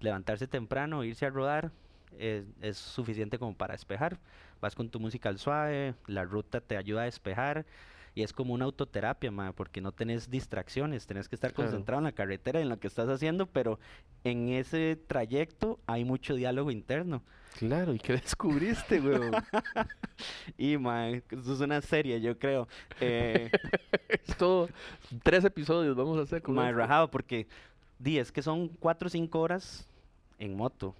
levantarse 0.00 0.46
temprano, 0.46 1.04
irse 1.04 1.26
a 1.26 1.30
rodar, 1.30 1.70
es, 2.18 2.44
es 2.60 2.76
suficiente 2.78 3.38
como 3.38 3.54
para 3.54 3.72
despejar. 3.74 4.18
Vas 4.60 4.74
con 4.74 4.88
tu 4.90 5.00
música 5.00 5.28
al 5.28 5.38
suave, 5.38 5.94
la 6.06 6.24
ruta 6.24 6.60
te 6.60 6.76
ayuda 6.76 7.02
a 7.02 7.04
despejar 7.04 7.64
y 8.14 8.22
es 8.24 8.32
como 8.32 8.52
una 8.54 8.64
autoterapia, 8.64 9.30
ma, 9.30 9.52
porque 9.52 9.80
no 9.80 9.92
tenés 9.92 10.28
distracciones, 10.28 11.06
tenés 11.06 11.28
que 11.28 11.36
estar 11.36 11.52
Claro. 11.52 11.70
concentrado 11.70 12.00
en 12.00 12.04
la 12.04 12.12
carretera 12.12 12.58
y 12.58 12.62
en 12.64 12.68
lo 12.68 12.78
que 12.80 12.88
estás 12.88 13.08
haciendo, 13.08 13.46
pero 13.46 13.78
en 14.24 14.48
ese 14.48 14.96
trayecto 15.06 15.78
hay 15.86 16.04
mucho 16.04 16.34
diálogo 16.34 16.70
interno. 16.72 17.22
Claro, 17.58 17.94
¿y 17.94 17.98
qué 17.98 18.12
descubriste, 18.20 19.00
weón? 19.00 19.32
Y, 20.58 20.76
ma, 20.76 21.08
eso 21.08 21.54
es 21.54 21.60
una 21.60 21.80
serie, 21.80 22.20
yo 22.20 22.38
creo. 22.38 22.68
Eh, 23.00 23.50
Esto, 24.08 24.68
tres 25.22 25.44
episodios 25.44 25.96
vamos 25.96 26.18
a 26.18 26.22
hacer 26.22 26.42
con 26.42 26.54
ma, 26.56 26.68
esto. 26.68 26.78
rajado, 26.78 27.10
porque 27.10 27.46
di, 27.98 28.18
es 28.18 28.30
que 28.32 28.42
son 28.42 28.68
cuatro 28.68 29.06
o 29.06 29.10
cinco 29.10 29.40
horas 29.40 29.88
en 30.38 30.56
moto. 30.56 30.94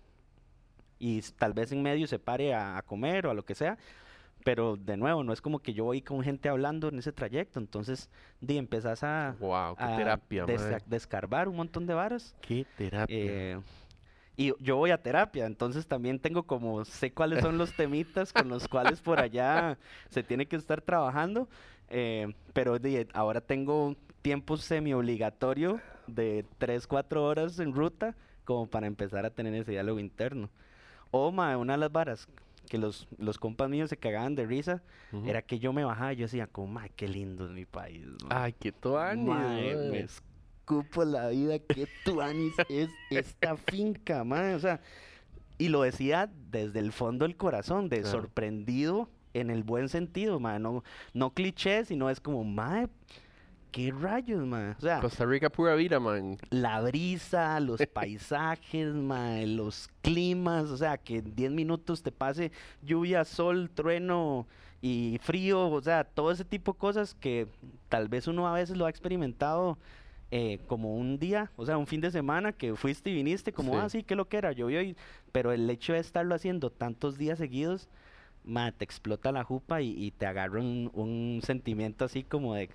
Y 1.01 1.21
tal 1.39 1.53
vez 1.55 1.73
en 1.73 1.83
medio 1.83 2.07
se 2.07 2.21
pare 2.21 2.55
a, 2.55 2.77
a 2.77 2.83
comer 2.83 3.27
o 3.27 3.31
a 3.31 3.35
lo 3.35 3.45
que 3.45 3.57
sea. 3.57 3.77
Pero 4.45 4.77
de 4.77 4.97
nuevo, 4.97 5.25
no 5.25 5.33
es 5.33 5.41
como 5.41 5.59
que 5.59 5.73
yo 5.75 5.85
voy 5.85 6.01
con 6.03 6.23
gente 6.23 6.49
hablando 6.49 6.89
en 6.89 6.99
ese 6.99 7.13
trayecto. 7.13 7.59
Entonces, 7.59 8.09
di, 8.41 8.57
empezás 8.59 9.03
a, 9.03 9.35
Wow, 9.41 9.77
qué 9.77 9.83
a 9.83 9.97
terapia, 9.97 10.47
des- 10.47 10.83
descarbar 10.87 11.49
un 11.49 11.57
montón 11.57 11.87
de 11.87 11.95
varas. 11.95 12.35
Qué 12.41 12.65
terapia. 12.77 13.07
eh, 13.17 13.61
y 14.37 14.55
yo 14.63 14.77
voy 14.77 14.91
a 14.91 15.03
terapia, 15.03 15.45
entonces 15.45 15.87
también 15.87 16.19
tengo 16.19 16.45
como, 16.45 16.83
sé 16.87 17.13
cuáles 17.13 17.43
son 17.43 17.59
los 17.59 17.75
temitas 17.75 18.33
con 18.33 18.49
los 18.49 18.69
cuales 18.69 19.01
por 19.03 19.21
allá 19.21 19.77
se 20.09 20.23
tiene 20.23 20.47
que 20.47 20.57
estar 20.57 20.81
trabajando, 20.81 21.47
eh, 21.91 22.33
pero 22.55 22.79
di, 22.79 23.07
ahora 23.13 23.43
tengo 23.43 23.97
tiempo 24.23 24.57
semi 24.57 24.95
obligatorio 24.95 25.79
de 26.07 26.47
3, 26.57 26.87
4 26.87 27.23
horas 27.25 27.59
en 27.59 27.75
ruta 27.75 28.15
como 28.47 28.67
para 28.67 28.87
empezar 28.87 29.27
a 29.27 29.31
tener 29.31 29.53
ese 29.55 29.73
diálogo 29.73 29.99
interno. 29.99 30.49
O, 31.11 31.33
mae, 31.33 31.57
una 31.57 31.75
de 31.75 31.79
las 31.79 31.93
varas 31.93 32.29
que 32.69 32.79
los, 32.79 33.09
los 33.19 33.37
compas 33.39 33.69
míos 33.69 33.91
se 33.91 33.97
cagaban 33.97 34.37
de 34.37 34.47
risa 34.47 34.83
era 35.27 35.43
que 35.43 35.59
yo 35.59 35.73
me 35.73 35.83
bajaba 35.85 36.13
y 36.13 36.17
yo 36.17 36.23
decía, 36.27 36.47
como, 36.47 36.69
mae, 36.75 36.91
qué 36.95 37.09
lindo 37.09 37.47
es 37.47 37.51
mi 37.51 37.65
país. 37.67 38.07
mae". 38.29 38.43
Ay, 38.45 38.53
qué 38.53 38.71
tuanis, 38.71 39.25
Mae, 39.27 39.75
mae. 39.77 39.91
me 39.91 40.01
escupo 40.01 41.05
la 41.05 41.29
vida, 41.31 41.59
qué 41.59 41.89
tuanis 42.05 42.55
es 42.69 42.91
esta 43.11 43.57
finca, 43.57 44.23
mae. 44.23 44.55
O 44.55 44.61
sea, 44.61 44.81
y 45.59 45.69
lo 45.69 45.83
decía 45.83 46.31
desde 46.51 46.79
el 46.79 46.93
fondo 46.93 47.25
del 47.27 47.37
corazón, 47.37 47.89
de 47.89 48.03
Claro. 48.03 48.21
sorprendido 48.21 49.09
en 49.35 49.51
el 49.51 49.65
buen 49.65 49.89
sentido, 49.89 50.39
mae. 50.39 50.61
No, 50.61 50.85
no 51.13 51.31
cliché, 51.35 51.85
sino 51.85 52.09
es 52.09 52.21
como, 52.21 52.45
mae, 52.45 52.89
qué 53.71 53.93
rayos, 53.93 54.45
mae. 54.47 54.73
O 54.73 54.81
sea, 54.81 55.01
Costa 55.01 55.25
Rica 55.25 55.51
pura 55.51 55.75
vida, 55.75 55.99
man. 56.01 56.37
la 56.51 56.81
brisa, 56.81 57.59
los 57.61 57.81
paisajes, 57.93 58.95
mae, 58.95 59.47
los 59.47 59.89
climas, 60.03 60.65
o 60.71 60.77
sea, 60.77 60.99
que 60.99 61.19
en 61.19 61.35
10 61.35 61.51
minutos 61.53 62.03
te 62.03 62.13
pase 62.13 62.53
lluvia, 62.83 63.25
sol, 63.25 63.71
trueno 63.73 64.47
y 64.83 65.19
frío, 65.23 65.69
o 65.71 65.83
sea, 65.83 66.05
todo 66.05 66.31
ese 66.31 66.45
tipo 66.45 66.73
de 66.73 66.79
cosas 66.79 67.15
que 67.15 67.47
tal 67.89 68.09
vez 68.09 68.27
uno 68.27 68.47
a 68.49 68.53
veces 68.55 68.77
lo 68.77 68.87
ha 68.87 68.91
experimentado 68.91 69.77
eh, 70.31 70.61
como 70.69 70.95
un 70.97 71.19
día, 71.19 71.51
o 71.57 71.67
sea, 71.67 71.77
un 71.77 71.87
fin 71.87 72.01
de 72.01 72.11
semana 72.11 72.53
que 72.53 72.75
fuiste 72.77 73.11
y 73.11 73.15
viniste, 73.15 73.53
como, 73.53 73.73
Sí. 73.73 73.79
ah, 73.83 73.89
sí, 73.89 74.03
qué 74.05 74.15
lo 74.15 74.29
que 74.29 74.37
era, 74.39 74.53
llovió, 74.53 74.81
y... 74.81 74.97
pero 75.33 75.53
el 75.53 75.69
hecho 75.69 75.93
de 75.93 75.99
estarlo 75.99 76.35
haciendo 76.35 76.71
tantos 76.71 77.19
días 77.19 77.39
seguidos, 77.39 77.89
mae, 78.45 78.73
te 78.73 78.85
explota 78.85 79.33
la 79.33 79.45
jupa 79.45 79.83
y, 79.83 79.91
y 80.03 80.13
te 80.13 80.27
agarra 80.27 80.61
un, 80.61 80.91
un 80.95 81.41
sentimiento 81.45 82.05
así 82.05 82.23
como 82.23 82.55
de, 82.55 82.71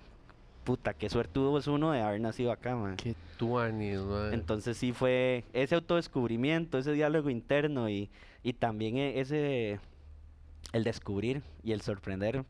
puta, 0.66 0.92
qué 0.94 1.08
suertudo 1.08 1.56
es 1.58 1.68
uno 1.68 1.92
de 1.92 2.02
haber 2.02 2.20
nacido 2.20 2.50
acá, 2.50 2.74
mae. 2.74 2.96
Qué 2.96 3.14
tuanis, 3.38 4.00
man. 4.00 4.34
Entonces 4.34 4.76
sí 4.76 4.92
fue 4.92 5.44
ese 5.52 5.76
autodescubrimiento, 5.76 6.76
ese 6.76 6.92
diálogo 6.92 7.30
interno 7.30 7.88
y, 7.88 8.10
y 8.42 8.52
también 8.52 8.96
e- 8.98 9.20
ese, 9.20 9.78
el 10.72 10.82
descubrir 10.84 11.42
y 11.62 11.70
el 11.70 11.80
sorprender 11.82 12.44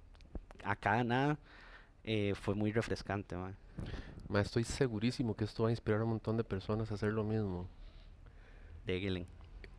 a 0.65 0.75
cada 0.75 1.05
nada 1.05 1.39
eh, 2.05 2.33
fue 2.35 2.55
muy 2.55 2.73
refrescante, 2.73 3.37
man. 3.37 3.55
Ma, 4.29 4.41
estoy 4.41 4.65
segurísimo 4.65 5.37
que 5.37 5.45
esto 5.45 5.65
va 5.65 5.69
a 5.69 5.73
inspirar 5.73 6.01
a 6.01 6.05
un 6.05 6.11
montón 6.11 6.39
de 6.39 6.43
personas 6.43 6.91
a 6.91 6.95
hacer 6.95 7.13
lo 7.13 7.23
mismo. 7.23 7.69
Lleguen, 8.87 9.27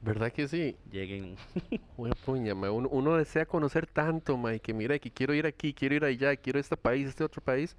¿Verdad 0.01 0.31
que 0.31 0.47
sí? 0.47 0.75
lleguen. 0.91 1.35
Buena 1.97 2.15
puña, 2.23 2.53
ma. 2.53 2.69
Uno, 2.69 2.87
uno 2.89 3.17
desea 3.17 3.47
conocer 3.47 3.87
tanto, 3.87 4.37
ma, 4.37 4.53
y 4.53 4.59
que 4.59 4.73
mira, 4.73 4.99
que 4.99 5.09
quiero 5.09 5.33
ir 5.33 5.47
aquí, 5.47 5.73
quiero 5.73 5.95
ir 5.95 6.05
allá, 6.05 6.35
quiero 6.35 6.59
este 6.59 6.77
país, 6.77 7.07
este 7.07 7.23
otro 7.23 7.41
país, 7.41 7.75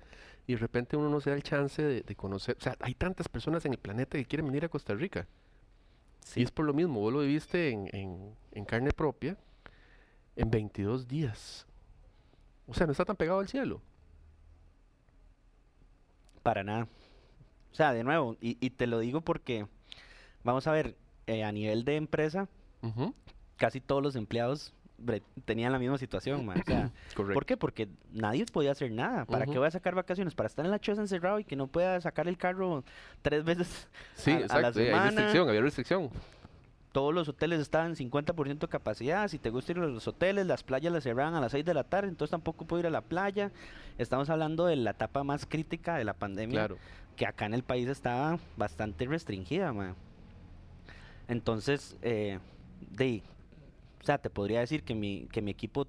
y 0.48 0.54
de 0.54 0.58
repente 0.60 0.96
uno 0.96 1.10
no 1.10 1.20
se 1.20 1.30
da 1.30 1.36
el 1.36 1.44
chance 1.44 1.82
de, 1.82 2.02
de 2.02 2.16
conocer. 2.16 2.56
O 2.58 2.62
sea, 2.62 2.76
hay 2.80 2.94
tantas 2.96 3.28
personas 3.28 3.64
en 3.66 3.74
el 3.74 3.78
planeta 3.78 4.18
que 4.18 4.26
quieren 4.26 4.46
venir 4.48 4.64
a 4.66 4.70
Costa 4.70 4.94
Rica. 4.94 5.28
Y 6.36 6.42
es 6.42 6.50
por 6.52 6.66
lo 6.66 6.74
mismo, 6.74 7.00
vos 7.00 7.12
lo 7.12 7.20
viviste 7.20 7.70
en, 7.70 7.88
en, 7.94 8.34
en 8.52 8.64
carne 8.66 8.92
propia 8.92 9.36
en 10.36 10.50
22 10.50 11.08
días. 11.08 11.66
O 12.66 12.74
sea, 12.74 12.86
no 12.86 12.92
está 12.92 13.04
tan 13.04 13.16
pegado 13.16 13.40
al 13.40 13.48
cielo. 13.48 13.82
para 16.42 16.64
nada. 16.64 16.88
O 17.72 17.74
sea, 17.74 17.92
de 17.92 18.04
nuevo, 18.04 18.36
y, 18.40 18.56
y 18.60 18.70
te 18.70 18.86
lo 18.86 18.98
digo 19.00 19.20
porque, 19.20 19.66
vamos 20.44 20.66
a 20.66 20.72
ver, 20.72 20.96
eh, 21.26 21.44
a 21.44 21.52
nivel 21.52 21.84
de 21.84 21.96
empresa, 21.96 22.48
casi 23.56 23.80
todos 23.80 24.02
los 24.02 24.16
empleados 24.16 24.72
bre- 25.02 25.22
tenían 25.44 25.72
la 25.72 25.78
misma 25.78 25.98
situación, 25.98 26.44
man. 26.46 26.60
O 26.60 26.64
sea, 26.64 26.90
Correcto. 27.14 27.34
¿Por 27.34 27.46
qué? 27.46 27.56
Porque 27.56 27.88
nadie 28.12 28.44
podía 28.46 28.72
hacer 28.72 28.90
nada. 28.90 29.24
¿Para 29.24 29.46
qué 29.46 29.58
voy 29.58 29.66
a 29.68 29.70
sacar 29.70 29.94
vacaciones? 29.94 30.34
¿Para 30.34 30.46
estar 30.48 30.64
en 30.64 30.70
la 30.70 30.78
choza 30.78 31.00
encerrado 31.00 31.38
y 31.38 31.44
que 31.44 31.56
no 31.56 31.66
pueda 31.66 32.00
sacar 32.00 32.28
el 32.28 32.36
carro 32.38 32.84
tres 33.22 33.44
veces? 33.44 33.88
Sí, 34.14 34.30
a- 34.32 34.34
a 34.36 34.38
la 34.38 34.44
exacto. 34.44 34.80
eh, 34.80 34.82
hay 34.82 34.88
semana? 34.90 35.10
restricción, 35.10 35.48
había 35.48 35.60
restricción. 35.62 36.10
Todos 36.92 37.14
los 37.14 37.28
hoteles 37.28 37.60
estaban 37.60 37.88
en 37.90 37.96
50% 37.96 38.58
de 38.66 38.68
capacidad. 38.68 39.28
Si 39.28 39.38
te 39.38 39.50
gusta 39.50 39.72
ir 39.72 39.78
a 39.78 39.86
los 39.86 40.08
hoteles, 40.08 40.46
las 40.46 40.62
playas 40.64 40.92
las 40.92 41.04
cerraban 41.04 41.34
a 41.34 41.40
las 41.40 41.52
6 41.52 41.64
de 41.64 41.74
la 41.74 41.84
tarde, 41.84 42.08
entonces 42.08 42.30
tampoco 42.30 42.64
puedo 42.64 42.80
ir 42.80 42.86
a 42.86 42.90
la 42.90 43.02
playa. 43.02 43.52
Estamos 43.98 44.30
hablando 44.30 44.64
de 44.66 44.76
la 44.76 44.90
etapa 44.92 45.22
más 45.22 45.44
crítica 45.44 45.96
de 45.96 46.04
la 46.04 46.14
pandemia, 46.14 46.60
Claro. 46.60 46.78
que 47.14 47.26
acá 47.26 47.44
en 47.44 47.52
el 47.54 47.62
país 47.62 47.88
estaba 47.88 48.38
bastante 48.56 49.04
restringida, 49.06 49.72
man. 49.72 49.94
Entonces, 51.28 51.96
eh, 52.02 52.38
de, 52.92 53.22
sea, 54.08 54.18
te 54.18 54.30
podría 54.30 54.60
decir 54.60 54.84
que 54.84 54.94
mi, 54.94 55.28
que 55.30 55.42
mi 55.42 55.50
equipo, 55.50 55.86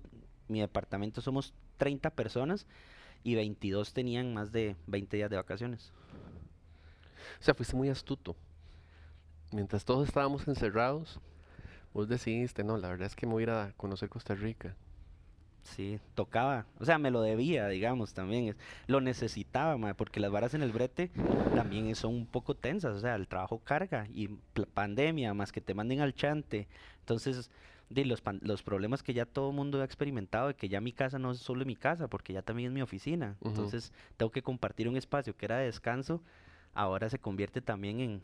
mi 0.49 0.59
departamento 0.59 1.21
somos 1.21 1.53
30 1.77 2.09
personas 2.09 2.67
y 3.23 3.35
22 3.35 3.93
tenían 3.93 4.33
más 4.33 4.51
de 4.51 4.75
20 4.87 5.15
días 5.15 5.29
de 5.29 5.37
vacaciones. 5.37 5.93
O 7.39 7.43
sea, 7.43 7.53
fuiste 7.53 7.77
muy 7.77 7.87
astuto. 7.87 8.35
Mientras 9.51 9.85
todos 9.85 10.05
estábamos 10.05 10.47
encerrados, 10.49 11.21
vos 11.93 12.09
decidiste, 12.09 12.63
no, 12.63 12.77
la 12.77 12.89
verdad 12.89 13.07
es 13.07 13.15
que 13.15 13.25
me 13.25 13.31
voy 13.31 13.43
a 13.43 13.45
ir 13.45 13.49
a 13.51 13.73
conocer 13.77 14.09
Costa 14.09 14.35
Rica. 14.35 14.75
Sí, 15.63 15.99
tocaba, 16.15 16.65
o 16.79 16.85
sea, 16.85 16.97
me 16.97 17.11
lo 17.11 17.21
debía, 17.21 17.67
digamos, 17.67 18.13
también. 18.13 18.55
Lo 18.87 18.99
necesitaba, 18.99 19.77
mae, 19.77 19.93
porque 19.93 20.19
las 20.19 20.31
varas 20.31 20.53
en 20.53 20.61
el 20.61 20.71
brete 20.71 21.09
también 21.55 21.95
son 21.95 22.15
un 22.15 22.25
poco 22.25 22.55
tensas, 22.55 22.95
o 22.95 22.99
sea, 22.99 23.15
el 23.15 23.27
trabajo 23.27 23.59
carga 23.59 24.07
y 24.13 24.27
pandemia, 24.73 25.33
más 25.33 25.51
que 25.51 25.61
te 25.61 25.73
manden 25.73 26.01
al 26.01 26.13
chante. 26.13 26.67
Entonces, 27.01 27.49
di, 27.89 28.03
los, 28.03 28.21
pan- 28.21 28.39
los 28.43 28.61
problemas 28.63 29.01
que 29.03 29.13
ya 29.13 29.25
todo 29.25 29.49
el 29.49 29.55
mundo 29.55 29.81
ha 29.81 29.85
experimentado, 29.85 30.47
de 30.47 30.53
que 30.55 30.69
ya 30.69 30.79
mi 30.81 30.91
casa 30.91 31.19
no 31.19 31.31
es 31.31 31.39
solo 31.39 31.65
mi 31.65 31.75
casa, 31.75 32.07
porque 32.07 32.33
ya 32.33 32.41
también 32.41 32.67
es 32.69 32.73
mi 32.73 32.81
oficina. 32.81 33.35
Entonces, 33.43 33.91
tengo 34.17 34.31
que 34.31 34.41
compartir 34.43 34.87
un 34.87 34.95
espacio 34.97 35.35
que 35.35 35.45
era 35.45 35.57
de 35.57 35.65
descanso, 35.65 36.21
ahora 36.73 37.09
se 37.09 37.17
convierte 37.19 37.61
también 37.61 37.99
en, 37.99 38.21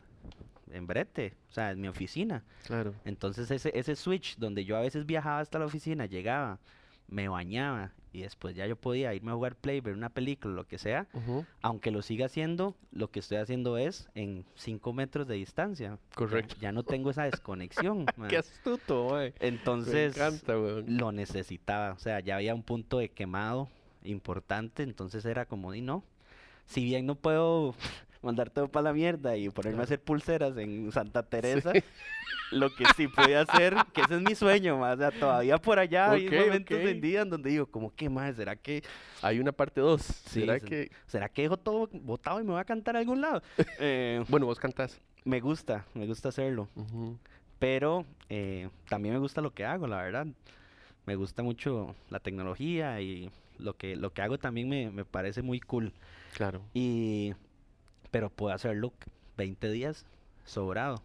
en 0.70 0.86
brete, 0.86 1.34
o 1.50 1.52
sea, 1.52 1.72
en 1.72 1.80
mi 1.80 1.88
oficina. 1.88 2.44
Claro. 2.66 2.94
Entonces 3.04 3.50
ese, 3.50 3.76
ese 3.78 3.96
switch 3.96 4.36
donde 4.38 4.64
yo 4.64 4.76
a 4.76 4.80
veces 4.80 5.04
viajaba 5.04 5.40
hasta 5.40 5.58
la 5.58 5.66
oficina, 5.66 6.06
llegaba, 6.06 6.58
me 7.08 7.28
bañaba 7.28 7.92
y 8.16 8.22
después 8.22 8.56
ya 8.56 8.66
yo 8.66 8.76
podía 8.76 9.12
irme 9.12 9.30
a 9.30 9.34
jugar 9.34 9.56
play, 9.56 9.80
ver 9.80 9.94
una 9.94 10.08
película, 10.08 10.54
lo 10.54 10.66
que 10.66 10.78
sea, 10.78 11.06
aunque 11.60 11.90
lo 11.90 12.00
siga 12.00 12.26
haciendo, 12.26 12.74
lo 12.92 13.10
que 13.10 13.20
estoy 13.20 13.36
haciendo 13.36 13.76
es 13.76 14.08
en 14.14 14.46
5 14.54 14.92
metros 14.94 15.26
de 15.28 15.34
distancia. 15.34 15.98
Correcto. 16.14 16.56
Ya, 16.60 16.72
no 16.72 16.82
tengo 16.82 17.10
esa 17.10 17.24
desconexión. 17.24 18.06
Qué 18.28 18.38
astuto. 18.38 19.10
Me 19.16 19.34
Entonces 19.40 20.16
encanta, 20.16 20.58
weón. 20.58 20.96
lo 20.96 21.12
necesitaba, 21.12 21.92
o 21.92 21.98
sea, 21.98 22.20
ya 22.20 22.36
había 22.36 22.54
un 22.54 22.62
punto 22.62 22.98
de 22.98 23.10
quemado 23.10 23.68
importante, 24.02 24.82
entonces 24.82 25.24
era 25.26 25.44
como, 25.44 25.74
y 25.74 25.82
no, 25.82 26.02
si 26.64 26.84
bien 26.84 27.04
no 27.04 27.16
puedo 27.16 27.74
mandar 28.26 28.50
todo 28.50 28.68
para 28.68 28.84
la 28.84 28.92
mierda 28.92 29.36
y 29.36 29.48
ponerme 29.48 29.80
a 29.80 29.84
hacer 29.84 30.00
pulseras 30.00 30.56
en 30.58 30.90
Santa 30.92 31.22
Teresa, 31.22 31.72
lo 32.52 32.74
que 32.74 32.84
sí 32.96 33.08
pude 33.08 33.36
hacer, 33.36 33.74
que 33.94 34.02
ese 34.02 34.16
es 34.16 34.20
mi 34.20 34.34
sueño, 34.34 34.76
más, 34.78 34.96
o 34.96 34.98
sea, 34.98 35.10
todavía 35.10 35.58
por 35.58 35.78
allá 35.78 36.10
hay 36.12 36.26
Ok, 36.26 36.32
momentos 36.34 36.78
ok. 36.78 36.84
en 36.86 37.00
día 37.00 37.22
en 37.22 37.30
donde 37.30 37.50
digo, 37.50 37.66
como, 37.66 37.94
¿qué 37.94 38.08
más? 38.10 38.36
¿Será 38.36 38.56
que, 38.56 38.82
Hay 39.22 39.38
una 39.40 39.52
parte 39.52 39.80
2. 39.80 40.02
Sí, 40.02 40.40
¿Será 40.40 40.58
sí. 40.60 40.66
que...? 40.66 40.90
será 41.06 41.28
que 41.28 41.42
dejo 41.42 41.56
todo 41.56 41.88
botado 41.92 42.40
y 42.40 42.44
me 42.44 42.50
voy 42.52 42.60
a 42.60 42.64
cantar 42.64 42.96
a 42.96 42.98
algún 42.98 43.20
lado? 43.20 43.42
Eh, 43.80 44.22
Bueno, 44.28 44.46
vos 44.46 44.58
cantás. 44.58 45.00
me 45.24 45.40
gusta, 45.40 45.86
me 45.94 46.06
gusta 46.06 46.28
hacerlo. 46.28 46.68
Ujú, 46.76 47.16
pero 47.58 48.04
eh, 48.28 48.68
también 48.88 49.14
me 49.14 49.20
gusta 49.20 49.40
lo 49.40 49.52
que 49.54 49.64
hago, 49.64 49.86
la 49.86 50.02
verdad. 50.02 50.26
Me 51.06 51.14
gusta 51.14 51.42
mucho 51.42 51.94
la 52.10 52.18
tecnología 52.20 53.00
y 53.00 53.30
lo 53.58 53.76
que, 53.76 53.96
lo 53.96 54.12
que 54.12 54.22
hago 54.22 54.38
también 54.38 54.68
me, 54.68 54.90
me 54.90 55.04
parece 55.04 55.40
muy 55.42 55.60
cool. 55.60 55.92
Claro, 56.34 56.60
Y, 56.74 57.32
pero 58.10 58.30
puedo 58.30 58.54
hacerlo 58.54 58.92
20 59.36 59.70
días 59.70 60.06
sobrado 60.44 61.02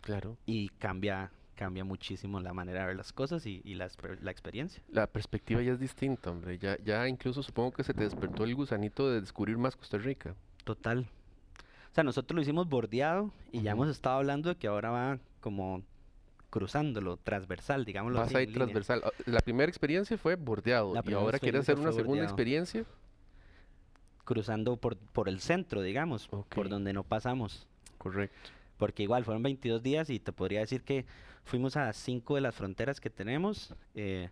claro. 0.00 0.36
y 0.46 0.68
cambia, 0.78 1.30
cambia 1.54 1.84
muchísimo 1.84 2.40
la 2.40 2.52
manera 2.52 2.80
de 2.80 2.86
ver 2.88 2.96
las 2.96 3.12
cosas 3.12 3.46
y, 3.46 3.60
y 3.64 3.74
la, 3.74 3.86
exper- 3.88 4.18
la 4.20 4.30
experiencia. 4.30 4.82
La 4.90 5.06
perspectiva 5.06 5.62
ya 5.62 5.72
es 5.72 5.80
distinta, 5.80 6.30
hombre. 6.30 6.58
Ya, 6.58 6.76
ya 6.84 7.08
incluso 7.08 7.42
supongo 7.42 7.72
que 7.72 7.84
se 7.84 7.94
te 7.94 8.02
despertó 8.04 8.44
el 8.44 8.54
gusanito 8.54 9.10
de 9.10 9.20
descubrir 9.20 9.56
más 9.58 9.76
Costa 9.76 9.98
Rica. 9.98 10.34
Total. 10.64 11.06
O 11.90 11.94
sea, 11.94 12.04
nosotros 12.04 12.34
lo 12.36 12.42
hicimos 12.42 12.68
bordeado 12.68 13.30
y 13.50 13.62
ya 13.62 13.72
hemos 13.72 13.88
estado 13.88 14.16
hablando 14.16 14.48
de 14.48 14.56
que 14.56 14.66
ahora 14.66 14.90
va 14.90 15.18
como 15.40 15.82
cruzándolo, 16.50 17.16
transversal, 17.16 17.84
digámoslo 17.84 18.18
Vas 18.18 18.28
así. 18.28 18.36
a 18.36 18.40
en 18.40 18.42
ir 18.44 18.48
línea. 18.50 18.64
transversal. 18.66 19.02
Ah, 19.04 19.10
La 19.26 19.40
primera 19.40 19.68
experiencia 19.68 20.16
fue 20.18 20.36
bordeado. 20.36 20.94
Y 21.04 21.12
ahora 21.12 21.38
quieres 21.38 21.62
hacer 21.62 21.78
una 21.78 21.92
segunda 21.92 22.08
bordeado. 22.08 22.28
experiencia. 22.28 22.84
Cruzando 24.32 24.76
por, 24.76 24.96
por 24.96 25.28
el 25.28 25.40
centro, 25.40 25.82
digamos, 25.82 26.28
Ok. 26.30 26.54
por 26.54 26.68
donde 26.68 26.92
no 26.92 27.02
pasamos. 27.04 27.66
Correcto. 27.98 28.50
Porque 28.78 29.02
igual 29.02 29.24
fueron 29.24 29.42
22 29.42 29.82
días 29.82 30.10
y 30.10 30.18
te 30.18 30.32
podría 30.32 30.60
decir 30.60 30.82
que 30.82 31.04
fuimos 31.44 31.76
a 31.76 31.92
cinco 31.92 32.34
de 32.36 32.40
las 32.40 32.54
fronteras 32.54 33.00
que 33.00 33.10
tenemos, 33.10 33.74
eh, 33.94 34.30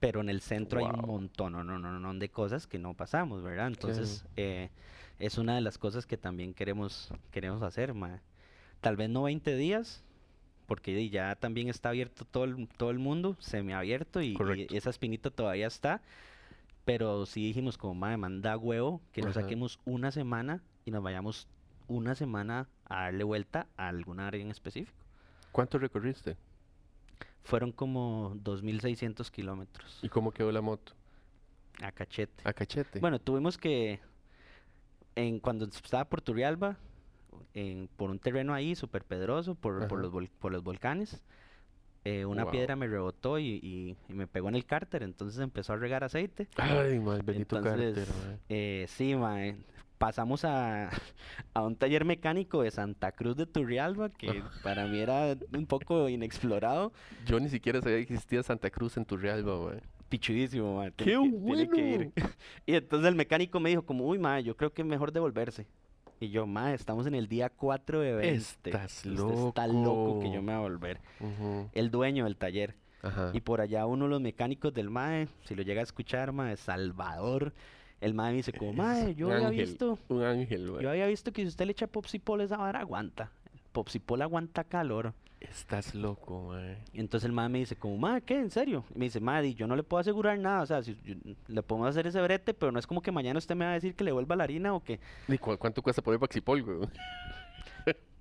pero 0.00 0.20
en 0.20 0.28
el 0.28 0.40
centro 0.40 0.80
hay 0.80 0.86
un 0.86 0.92
Wow. 1.02 1.06
montón, 1.06 1.52
no, 1.52 1.62
no, 1.64 1.78
no, 1.78 1.98
no, 2.00 2.14
de 2.14 2.28
cosas 2.28 2.66
que 2.66 2.78
no 2.78 2.94
pasamos, 2.94 3.42
¿verdad? 3.42 3.66
Entonces, 3.68 4.24
eh, 4.36 4.70
es 5.18 5.38
una 5.38 5.54
de 5.54 5.60
las 5.60 5.78
cosas 5.78 6.06
que 6.06 6.16
también 6.16 6.52
queremos, 6.54 7.10
queremos 7.30 7.62
hacer, 7.62 7.94
mae. 7.94 8.20
Tal 8.80 8.96
vez 8.96 9.08
no 9.08 9.22
20 9.24 9.56
días, 9.56 10.02
porque 10.66 11.08
ya 11.08 11.34
también 11.36 11.68
está 11.68 11.90
abierto 11.90 12.24
todo 12.24 12.44
el, 12.44 12.68
todo 12.76 12.90
el 12.90 12.98
mundo, 12.98 13.36
semiabierto, 13.40 14.20
y, 14.20 14.36
y 14.70 14.76
esa 14.76 14.90
espinita 14.90 15.30
todavía 15.30 15.66
está. 15.66 16.00
Pero 16.86 17.26
sí 17.26 17.44
dijimos 17.44 17.76
como, 17.76 17.94
madre, 17.94 18.16
manda 18.16 18.56
huevo 18.56 19.02
que 19.12 19.20
nos 19.20 19.36
Ajá. 19.36 19.42
saquemos 19.42 19.80
una 19.84 20.12
semana 20.12 20.62
y 20.84 20.92
nos 20.92 21.02
vayamos 21.02 21.48
una 21.88 22.14
semana 22.14 22.68
a 22.84 23.02
darle 23.02 23.24
vuelta 23.24 23.66
a 23.76 23.88
alguna 23.88 24.28
área 24.28 24.40
en 24.40 24.52
específico. 24.52 24.96
¿Cuánto 25.50 25.78
recorriste? 25.78 26.36
Fueron 27.42 27.72
como 27.72 28.36
2.600 28.36 29.30
kilómetros 29.30 29.98
¿Y 30.02 30.08
cómo 30.08 30.30
quedó 30.30 30.52
la 30.52 30.60
moto? 30.60 30.92
a 31.82 31.90
cachete. 31.90 32.42
A 32.48 32.52
cachete. 32.52 33.00
Bueno, 33.00 33.18
tuvimos 33.18 33.58
que, 33.58 33.98
en, 35.16 35.40
cuando 35.40 35.64
estaba 35.64 36.04
por 36.04 36.20
Turrialba, 36.20 36.76
en, 37.52 37.88
por 37.96 38.10
un 38.10 38.20
terreno 38.20 38.54
ahí 38.54 38.76
súper 38.76 39.04
pedroso, 39.04 39.56
por, 39.56 39.88
por 39.88 39.98
los, 39.98 40.12
por 40.38 40.52
los 40.52 40.62
volcanes, 40.62 41.20
eh, 42.06 42.24
una 42.24 42.44
Wow. 42.44 42.52
piedra 42.52 42.76
me 42.76 42.86
rebotó 42.86 43.38
y, 43.38 43.58
y- 43.62 43.96
y 44.08 44.12
me 44.14 44.26
pegó 44.26 44.48
en 44.48 44.54
el 44.54 44.64
cárter, 44.64 45.02
entonces 45.02 45.40
empezó 45.40 45.72
a 45.72 45.76
regar 45.76 46.04
aceite. 46.04 46.46
Ay, 46.56 46.98
mal, 47.00 47.22
bendito 47.22 47.56
Entonces, 47.58 47.94
Carter, 47.96 48.14
mae. 48.28 48.38
eh, 48.48 48.86
sí, 48.88 49.14
mae, 49.16 49.56
pasamos 49.98 50.44
a, 50.44 50.90
a 51.54 51.62
un 51.62 51.74
taller 51.76 52.04
mecánico 52.04 52.62
de 52.62 52.70
Santa 52.70 53.12
Cruz 53.12 53.36
de 53.36 53.46
Turrialba, 53.46 54.10
que 54.10 54.28
para 54.62 54.86
mí 54.86 54.98
era 55.00 55.36
un 55.56 55.66
poco 55.66 56.08
inexplorado. 56.08 56.92
Yo 57.26 57.40
ni 57.40 57.48
siquiera 57.48 57.80
sabía 57.80 57.96
que 57.96 58.14
existía 58.14 58.42
Santa 58.42 58.70
Cruz 58.70 58.96
en 58.96 59.04
Turrialba, 59.04 59.58
mae. 59.58 59.80
Pichudísimo, 60.08 60.76
mae, 60.76 60.92
¡Qué 60.92 61.04
tiene 61.04 61.30
que- 61.32 61.38
tiene 61.44 61.68
que 61.68 61.90
ir. 61.90 62.12
Y 62.66 62.74
entonces 62.74 63.08
el 63.08 63.16
mecánico 63.16 63.58
me 63.58 63.70
dijo 63.70 63.82
como, 63.84 64.06
uy, 64.06 64.18
mae, 64.18 64.44
yo 64.44 64.56
creo 64.56 64.72
que 64.72 64.82
es 64.82 64.86
mejor 64.88 65.10
devolverse. 65.10 65.66
Y 66.18 66.30
yo, 66.30 66.46
mae, 66.46 66.74
estamos 66.74 67.06
en 67.06 67.14
el 67.14 67.28
día 67.28 67.50
4 67.50 68.00
de 68.00 68.14
20. 68.14 68.70
Estás 68.70 69.04
Usted 69.04 69.46
está 69.48 69.66
loco 69.66 70.18
que 70.20 70.28
yo 70.30 70.36
loco. 70.36 70.42
me 70.42 70.52
voy 70.52 70.54
a 70.54 70.58
volver. 70.60 71.00
El 71.72 71.90
dueño 71.90 72.24
del 72.24 72.36
taller. 72.36 72.74
Ajá. 73.02 73.30
Y 73.34 73.40
por 73.40 73.60
allá 73.60 73.86
uno 73.86 74.06
de 74.06 74.10
los 74.12 74.20
mecánicos 74.20 74.72
del 74.72 74.90
MAE, 74.90 75.28
si 75.44 75.54
lo 75.54 75.62
llega 75.62 75.80
a 75.80 75.84
escuchar, 75.84 76.32
MAE, 76.32 76.56
Salvador, 76.56 77.52
el 78.00 78.14
MAE 78.14 78.30
me 78.30 78.36
dice 78.38 78.52
como, 78.52 78.72
MAE, 78.72 79.14
yo 79.14 79.30
había 79.30 79.48
ángel, 79.48 79.66
visto, 79.66 79.98
Un 80.08 80.22
ángel, 80.22 80.70
mae. 80.72 80.82
yo 80.82 80.90
había 80.90 81.06
visto 81.06 81.32
que 81.32 81.42
si 81.42 81.48
usted 81.48 81.66
le 81.66 81.72
echa 81.72 81.86
popsipol 81.86 82.40
esa 82.40 82.56
vara 82.56 82.80
aguanta. 82.80 83.30
Popsipol 83.72 84.22
aguanta 84.22 84.64
calor. 84.64 85.12
Estás 85.40 85.94
loco, 85.94 86.48
mae. 86.48 86.78
Y 86.92 87.00
entonces 87.00 87.26
el 87.26 87.32
MAE 87.32 87.48
me 87.50 87.58
dice 87.58 87.76
como, 87.76 87.96
MAE, 87.98 88.22
¿qué? 88.22 88.38
¿En 88.38 88.50
serio? 88.50 88.84
Y 88.94 88.98
me 88.98 89.04
dice, 89.04 89.20
MAE, 89.20 89.54
yo 89.54 89.66
no 89.66 89.76
le 89.76 89.82
puedo 89.82 90.00
asegurar 90.00 90.38
nada, 90.38 90.62
o 90.62 90.66
sea, 90.66 90.82
si, 90.82 90.96
yo- 91.04 91.14
le 91.48 91.62
podemos 91.62 91.88
hacer 91.88 92.06
ese 92.06 92.20
brete, 92.22 92.54
pero 92.54 92.72
no 92.72 92.78
es 92.78 92.86
como 92.86 93.02
que 93.02 93.12
mañana 93.12 93.38
usted 93.38 93.54
me 93.54 93.64
va 93.66 93.72
a 93.72 93.74
decir 93.74 93.94
que 93.94 94.02
le 94.04 94.12
vuelva 94.12 94.34
la 94.34 94.44
harina 94.44 94.74
o 94.74 94.82
que... 94.82 94.98
¿Y 95.28 95.36
cu- 95.38 95.58
cuánto 95.58 95.82
cuesta 95.82 96.00
poner 96.02 96.18
Paxipol, 96.20 96.62
güey? 96.62 96.88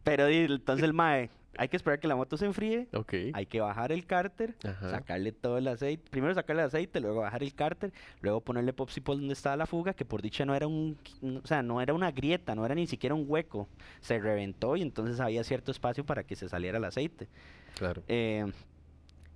Pero 0.04 0.28
di, 0.28 0.38
entonces 0.40 0.84
el 0.84 0.94
MAE, 0.94 1.30
hay 1.58 1.68
que 1.70 1.78
esperar 1.78 2.00
que 2.00 2.08
la 2.08 2.16
moto 2.16 2.38
se 2.38 2.46
enfríe, 2.46 2.88
Ok. 2.94 3.14
hay 3.34 3.46
que 3.46 3.60
bajar 3.62 3.92
el 3.92 4.06
cárter, 4.06 4.56
Ajá. 4.64 4.90
sacarle 4.90 5.32
todo 5.32 5.58
el 5.58 5.68
aceite, 5.68 6.04
primero 6.10 6.34
sacarle 6.34 6.62
el 6.64 6.68
aceite, 6.68 7.00
luego 7.00 7.22
bajar 7.22 7.44
el 7.44 7.54
cárter, 7.54 7.92
luego 8.22 8.42
ponerle 8.42 8.74
popsicle 8.74 9.16
donde 9.16 9.34
estaba 9.34 9.56
la 9.56 9.66
fuga, 9.66 9.94
que 9.94 10.06
por 10.06 10.22
dicha 10.22 10.46
no 10.46 10.56
era 10.56 10.68
un, 10.68 10.98
un- 11.22 11.38
o 11.38 11.48
sea, 11.48 11.62
no 11.64 11.82
era 11.82 11.94
una 11.94 12.12
grieta, 12.12 12.56
no 12.56 12.66
era 12.66 12.76
ni 12.76 12.88
siquiera 12.88 13.16
un 13.16 13.26
hueco, 13.28 13.68
se 14.02 14.20
reventó 14.20 14.76
y 14.76 14.82
entonces 14.82 15.20
había 15.20 15.44
cierto 15.44 15.72
espacio 15.72 16.06
para 16.06 16.24
que 16.24 16.36
se 16.36 16.50
saliera 16.50 16.78
el 16.78 16.84
aceite. 16.86 17.28
Claro. 17.78 18.04
Eh, 18.08 18.46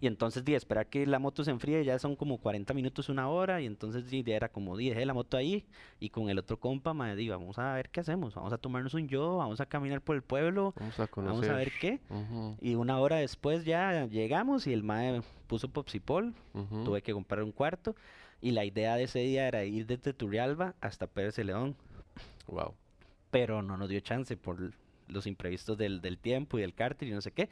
y 0.01 0.07
entonces 0.07 0.45
di, 0.45 0.55
esperar 0.55 0.87
que 0.87 1.05
la 1.05 1.19
moto 1.19 1.43
se 1.43 1.51
enfríe 1.51 1.83
ya 1.83 1.99
son 1.99 2.15
como 2.15 2.37
40 2.37 2.73
minutos, 2.73 3.09
una 3.09 3.27
hora, 3.29 3.61
y 3.61 3.65
entonces 3.65 4.09
di, 4.09 4.23
era 4.25 4.49
como, 4.49 4.77
di, 4.77 4.89
dejé 4.89 5.05
la 5.05 5.13
moto 5.13 5.35
ahí, 5.37 5.65
y 5.99 6.09
con 6.09 6.29
el 6.29 6.39
otro 6.39 6.57
compa, 6.59 6.93
me 6.93 7.15
di, 7.15 7.27
vamos 7.29 7.59
a 7.59 7.73
ver 7.73 7.89
qué 7.89 7.99
hacemos, 7.99 8.33
vamos 8.35 8.53
a 8.53 8.57
tomarnos 8.57 8.93
un 8.93 9.07
yo, 9.07 9.37
vamos 9.37 9.59
a 9.61 9.65
caminar 9.65 10.01
por 10.01 10.15
el 10.15 10.21
pueblo, 10.21 10.73
Vamos 10.79 10.99
a 10.99 11.07
conocer. 11.07 11.33
vamos 11.33 11.49
a 11.49 11.57
ver 11.57 11.71
qué. 11.79 11.99
Ujú, 12.09 12.55
Y 12.61 12.75
una 12.75 12.99
hora 12.99 13.17
después 13.17 13.65
ya 13.65 14.05
llegamos 14.07 14.67
y 14.67 14.73
el 14.73 14.83
mae 14.83 15.21
puso 15.47 15.67
popsipol, 15.69 16.33
ujú. 16.53 16.83
tuve 16.85 17.01
que 17.01 17.13
comprar 17.13 17.43
un 17.43 17.51
cuarto, 17.51 17.95
y 18.41 18.51
la 18.51 18.63
idea 18.63 18.95
de 18.95 19.03
ese 19.03 19.19
día 19.19 19.47
era 19.47 19.65
ir 19.65 19.85
desde 19.85 20.13
Turrialba 20.13 20.75
hasta 20.81 21.07
Pérez 21.07 21.35
de 21.35 21.43
León, 21.43 21.75
Wow. 22.47 22.73
pero 23.31 23.61
no 23.61 23.77
nos 23.77 23.89
dio 23.89 23.99
chance 23.99 24.35
por 24.37 24.71
los 25.07 25.27
imprevistos 25.27 25.77
del, 25.77 26.01
del 26.01 26.17
tiempo 26.17 26.57
y 26.57 26.61
del 26.61 26.73
cárter 26.73 27.07
y 27.07 27.11
no 27.11 27.21
sé 27.21 27.31
qué. 27.31 27.49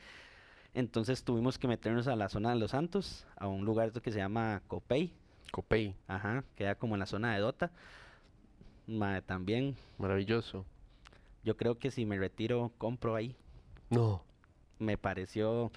Entonces 0.77 1.23
tuvimos 1.23 1.57
que 1.57 1.67
meternos 1.67 2.07
a 2.07 2.15
la 2.15 2.29
zona 2.29 2.51
de 2.51 2.55
Los 2.57 2.69
Santos, 2.69 3.25
a 3.35 3.47
un 3.47 3.65
lugar 3.65 3.91
que 3.91 4.11
se 4.11 4.19
llama 4.19 4.61
Copey, 4.67 5.11
Copey. 5.51 5.95
ajá, 6.07 6.43
queda 6.55 6.75
como 6.75 6.93
en 6.93 6.99
la 6.99 7.07
zona 7.07 7.33
de 7.33 7.39
Dota. 7.39 7.71
También, 9.25 9.75
Maravilloso. 9.97 10.65
yo 11.43 11.57
creo 11.57 11.79
que 11.79 11.89
si 11.89 12.05
me 12.05 12.19
retiro, 12.19 12.71
compro 12.77 13.15
ahí. 13.15 13.35
No. 13.89 14.21
Me 14.77 14.99
pareció... 14.99 15.71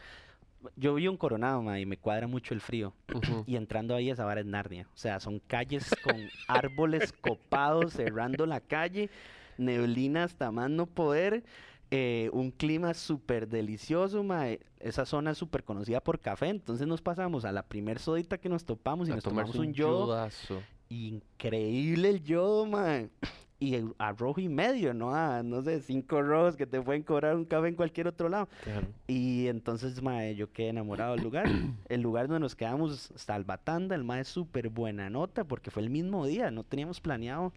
Yo 0.76 0.92
vi 0.92 1.08
un 1.08 1.16
coronado, 1.16 1.62
mae, 1.62 1.80
y 1.80 1.86
me 1.86 1.96
cuadra 1.96 2.26
mucho 2.26 2.52
el 2.52 2.60
frío. 2.60 2.92
Y 3.46 3.56
entrando 3.56 3.94
ahí 3.94 4.10
esa 4.10 4.26
vara 4.26 4.40
es 4.40 4.46
Narnia. 4.46 4.86
O 4.94 4.98
sea, 4.98 5.18
son 5.18 5.38
calles 5.38 5.88
con 6.04 6.14
árboles 6.46 7.14
copados 7.14 7.94
cerrando 7.94 8.44
la 8.44 8.60
calle, 8.60 9.08
neblina 9.56 10.24
hasta 10.24 10.50
más 10.50 10.68
no 10.68 10.84
poder, 10.84 11.42
eh, 11.90 12.30
un 12.32 12.50
clima 12.50 12.94
súper 12.94 13.48
delicioso, 13.48 14.22
mae. 14.22 14.60
Esa 14.78 15.04
zona 15.06 15.32
es 15.32 15.38
súper 15.38 15.64
conocida 15.64 16.00
por 16.00 16.20
café, 16.20 16.48
entonces 16.48 16.86
nos 16.86 17.02
pasamos 17.02 17.44
a 17.44 17.52
la 17.52 17.62
primer 17.64 17.98
sodita 17.98 18.38
que 18.38 18.48
nos 18.48 18.64
topamos 18.64 19.08
y 19.08 19.12
A 19.12 19.16
nos 19.16 19.24
tomamos 19.24 19.56
un 19.56 19.72
yodo. 19.74 20.06
yodazo. 20.06 20.62
Increíble 20.88 22.08
el 22.10 22.22
yodo, 22.22 22.66
mae. 22.66 23.10
Y 23.58 23.74
el- 23.74 23.94
a 23.98 24.12
rojo 24.12 24.40
y 24.40 24.48
medio, 24.48 24.94
¿no? 24.94 25.14
A, 25.14 25.42
no 25.42 25.60
sé, 25.62 25.80
cinco 25.82 26.22
rojos 26.22 26.56
que 26.56 26.66
te 26.66 26.80
pueden 26.80 27.02
cobrar 27.02 27.36
un 27.36 27.44
café 27.44 27.68
en 27.68 27.74
cualquier 27.74 28.06
otro 28.08 28.28
lado. 28.30 28.48
Claro. 28.64 28.86
Y 29.06 29.48
entonces, 29.48 30.00
mae, 30.02 30.34
yo 30.34 30.50
quedé 30.50 30.68
enamorado 30.70 31.12
del 31.14 31.22
lugar. 31.22 31.44
El 31.90 32.00
lugar 32.00 32.26
donde 32.28 32.40
nos 32.40 32.54
quedamos, 32.56 33.12
Salvatanda, 33.16 33.94
el 33.96 34.04
mae 34.04 34.22
es 34.22 34.28
súper 34.28 34.70
buena 34.70 35.10
nota 35.10 35.44
porque 35.44 35.70
fue 35.70 35.82
el 35.82 35.90
mismo 35.90 36.24
día, 36.26 36.50
no 36.50 36.64
teníamos 36.64 37.00
planeado 37.00 37.52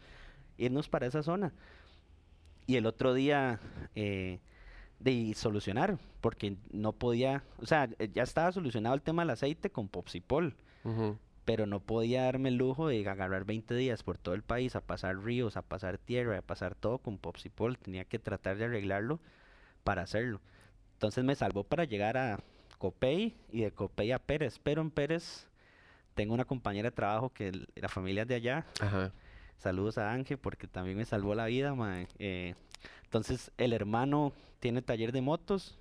irnos 0.57 0.89
para 0.89 1.05
esa 1.07 1.23
zona. 1.23 1.53
Y 2.65 2.75
el 2.77 2.85
otro 2.85 3.13
día, 3.13 3.59
eh, 3.95 4.39
de 4.99 5.33
solucionar, 5.35 5.97
porque 6.21 6.55
no 6.71 6.93
podía, 6.93 7.43
o 7.57 7.65
sea, 7.65 7.89
ya 8.13 8.23
estaba 8.23 8.51
solucionado 8.51 8.95
el 8.95 9.01
tema 9.01 9.23
del 9.23 9.31
aceite 9.31 9.69
con 9.69 9.89
Popsipol, 9.89 10.55
pero 11.45 11.65
no 11.65 11.81
podía 11.81 12.23
darme 12.23 12.49
el 12.49 12.55
lujo 12.55 12.87
de 12.87 13.07
agarrar 13.07 13.43
20 13.43 13.75
días 13.75 14.03
por 14.03 14.17
todo 14.17 14.33
el 14.33 14.43
país 14.43 14.75
a 14.75 14.81
pasar 14.81 15.17
ríos, 15.17 15.57
a 15.57 15.61
pasar 15.61 15.97
tierra, 15.97 16.37
a 16.37 16.41
pasar 16.41 16.75
todo 16.75 16.99
con 16.99 17.17
Popsipol. 17.17 17.77
Tenía 17.77 18.05
que 18.05 18.19
tratar 18.19 18.57
de 18.57 18.65
arreglarlo 18.65 19.19
para 19.83 20.03
hacerlo. 20.03 20.39
Entonces 20.93 21.23
me 21.23 21.35
salvó 21.35 21.65
para 21.65 21.83
llegar 21.83 22.17
a 22.17 22.39
Copey 22.77 23.35
y 23.51 23.61
de 23.61 23.71
Copey 23.71 24.11
a 24.13 24.19
Pérez. 24.19 24.59
Pero 24.63 24.81
en 24.81 24.89
Pérez 24.89 25.47
tengo 26.15 26.33
una 26.33 26.45
compañera 26.45 26.89
de 26.89 26.95
trabajo 26.95 27.29
que 27.29 27.51
la 27.75 27.89
familia 27.89 28.21
es 28.21 28.27
de 28.29 28.35
allá. 28.35 28.65
Ajá. 28.79 29.11
Saludos 29.57 29.97
a 29.97 30.11
Ángel 30.11 30.37
porque 30.37 30.67
también 30.67 30.97
me 30.97 31.05
salvó 31.05 31.35
la 31.35 31.45
vida, 31.45 31.73
mae. 31.73 32.07
Eh, 32.19 32.55
entonces 33.03 33.51
el 33.57 33.73
hermano 33.73 34.33
tiene 34.59 34.81
taller 34.81 35.11
de 35.11 35.21
motos. 35.21 35.77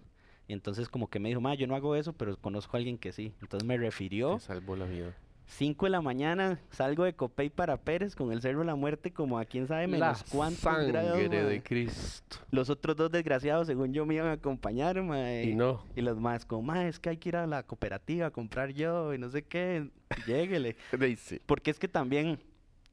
Y 0.48 0.52
entonces 0.52 0.88
como 0.88 1.08
que 1.08 1.18
me 1.18 1.28
dijo, 1.28 1.40
ma, 1.40 1.54
yo 1.54 1.66
no 1.66 1.74
hago 1.74 1.96
eso, 1.96 2.12
pero 2.12 2.37
conozco 2.37 2.76
a 2.76 2.78
alguien 2.78 2.98
que 2.98 3.12
sí. 3.12 3.32
Entonces 3.40 3.66
me 3.66 3.76
refirió. 3.76 4.35
Te 4.35 4.40
salvó 4.40 4.76
la 4.76 4.87
vida. 4.87 5.14
5 5.46 5.87
de 5.87 5.90
la 5.90 6.00
mañana 6.00 6.61
salgo 6.70 7.04
de 7.04 7.14
Copey 7.14 7.50
para 7.50 7.76
Pérez 7.76 8.14
con 8.16 8.32
el 8.32 8.40
Cerro 8.40 8.61
de 8.61 8.64
la 8.66 8.74
Muerte 8.74 9.12
como 9.12 9.38
a 9.38 9.44
quién 9.44 9.66
sabe 9.66 9.82
La 9.82 9.88
menos 9.88 10.24
cuántos 10.30 10.62
grados, 10.87 11.18
sangre 11.18 11.28
mae. 11.28 11.44
de 11.44 11.62
Cristo. 11.62 12.38
Los 12.50 12.70
otros 12.70 12.96
dos 12.96 13.11
desgraciados, 13.11 13.66
según 13.66 13.92
yo, 13.92 14.06
me 14.06 14.14
iban 14.14 14.28
a 14.28 14.32
acompañar, 14.32 15.02
mae. 15.02 15.44
Y 15.44 15.54
no. 15.54 15.85
Y 15.94 16.00
los 16.00 16.18
más 16.18 16.46
como, 16.46 16.62
ma, 16.62 16.87
es 16.87 16.98
que 16.98 17.11
hay 17.11 17.16
que 17.18 17.30
ir 17.30 17.37
a 17.37 17.46
la 17.46 17.64
cooperativa 17.64 18.26
a 18.28 18.30
comprar 18.30 18.72
yo 18.72 19.12
y 19.12 19.18
no 19.18 19.28
sé 19.30 19.42
qué, 19.42 19.90
lléguele. 20.26 20.76
Dice. 20.98 21.42
Porque 21.44 21.70
es 21.70 21.78
que 21.78 21.88
también 21.88 22.38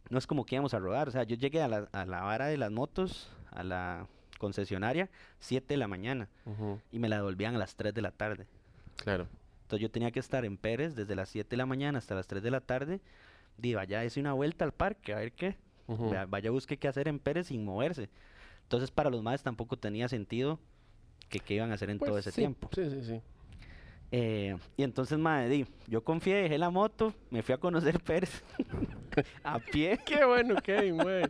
no 0.09 0.17
es 0.17 0.27
como 0.27 0.45
que 0.45 0.55
íbamos 0.55 0.73
a 0.73 0.79
rodar. 0.79 1.07
O 1.07 1.11
sea, 1.11 1.23
yo 1.23 1.35
llegué 1.35 1.61
a 1.61 1.67
la, 1.67 1.87
a 1.91 2.05
la 2.05 2.21
vara 2.21 2.47
de 2.47 2.57
las 2.57 2.71
motos, 2.71 3.31
a 3.51 3.63
la 3.63 4.07
concesionaria, 4.37 5.09
7 5.39 5.73
de 5.73 5.77
la 5.77 5.87
mañana 5.87 6.29
y 6.91 6.99
me 6.99 7.09
la 7.09 7.17
devolvían 7.17 7.55
a 7.55 7.57
las 7.57 7.75
3 7.75 7.93
de 7.93 8.01
la 8.01 8.11
tarde. 8.11 8.47
Claro. 8.97 9.27
Entonces 9.63 9.81
yo 9.81 9.91
tenía 9.91 10.11
que 10.11 10.19
estar 10.19 10.45
en 10.45 10.57
Pérez 10.57 10.95
desde 10.95 11.15
las 11.15 11.29
7 11.29 11.49
de 11.49 11.57
la 11.57 11.65
mañana 11.65 11.97
hasta 11.99 12.15
las 12.15 12.25
3 12.27 12.41
de 12.41 12.49
la 12.51 12.61
tarde. 12.61 13.01
Di, 13.57 13.73
vaya, 13.75 14.03
hice 14.05 14.19
una 14.19 14.33
vuelta 14.33 14.65
al 14.65 14.71
parque, 14.71 15.13
a 15.13 15.17
ver 15.17 15.33
qué. 15.33 15.57
Vaya, 16.27 16.51
busque 16.51 16.77
qué 16.77 16.87
hacer 16.87 17.07
en 17.07 17.19
Pérez 17.19 17.47
sin 17.47 17.65
moverse. 17.65 18.09
Entonces 18.63 18.91
para 18.91 19.09
los 19.09 19.21
más 19.23 19.43
tampoco 19.43 19.77
tenía 19.77 20.07
sentido 20.07 20.59
que 21.27 21.39
qué 21.39 21.55
iban 21.55 21.71
a 21.71 21.75
hacer 21.75 21.89
en 21.89 21.99
todo 21.99 22.11
Pues 22.11 22.27
ese 22.27 22.31
sí, 22.31 22.41
tiempo. 22.41 22.69
Sí, 22.73 22.89
sí, 22.89 23.03
sí. 23.03 23.21
Eh, 24.11 24.57
y 24.77 24.83
entonces, 24.83 25.19
madre, 25.19 25.49
di, 25.49 25.67
yo 25.87 26.03
confié, 26.03 26.35
dejé 26.35 26.57
la 26.57 26.69
moto, 26.71 27.13
me 27.29 27.43
fui 27.43 27.53
a 27.53 27.57
conocer 27.59 27.99
Pérez 27.99 28.43
a 29.43 29.59
pie. 29.59 29.99
Qué 30.05 30.25
bueno, 30.25 30.55
Kevin, 30.61 30.97
güey. 30.97 31.25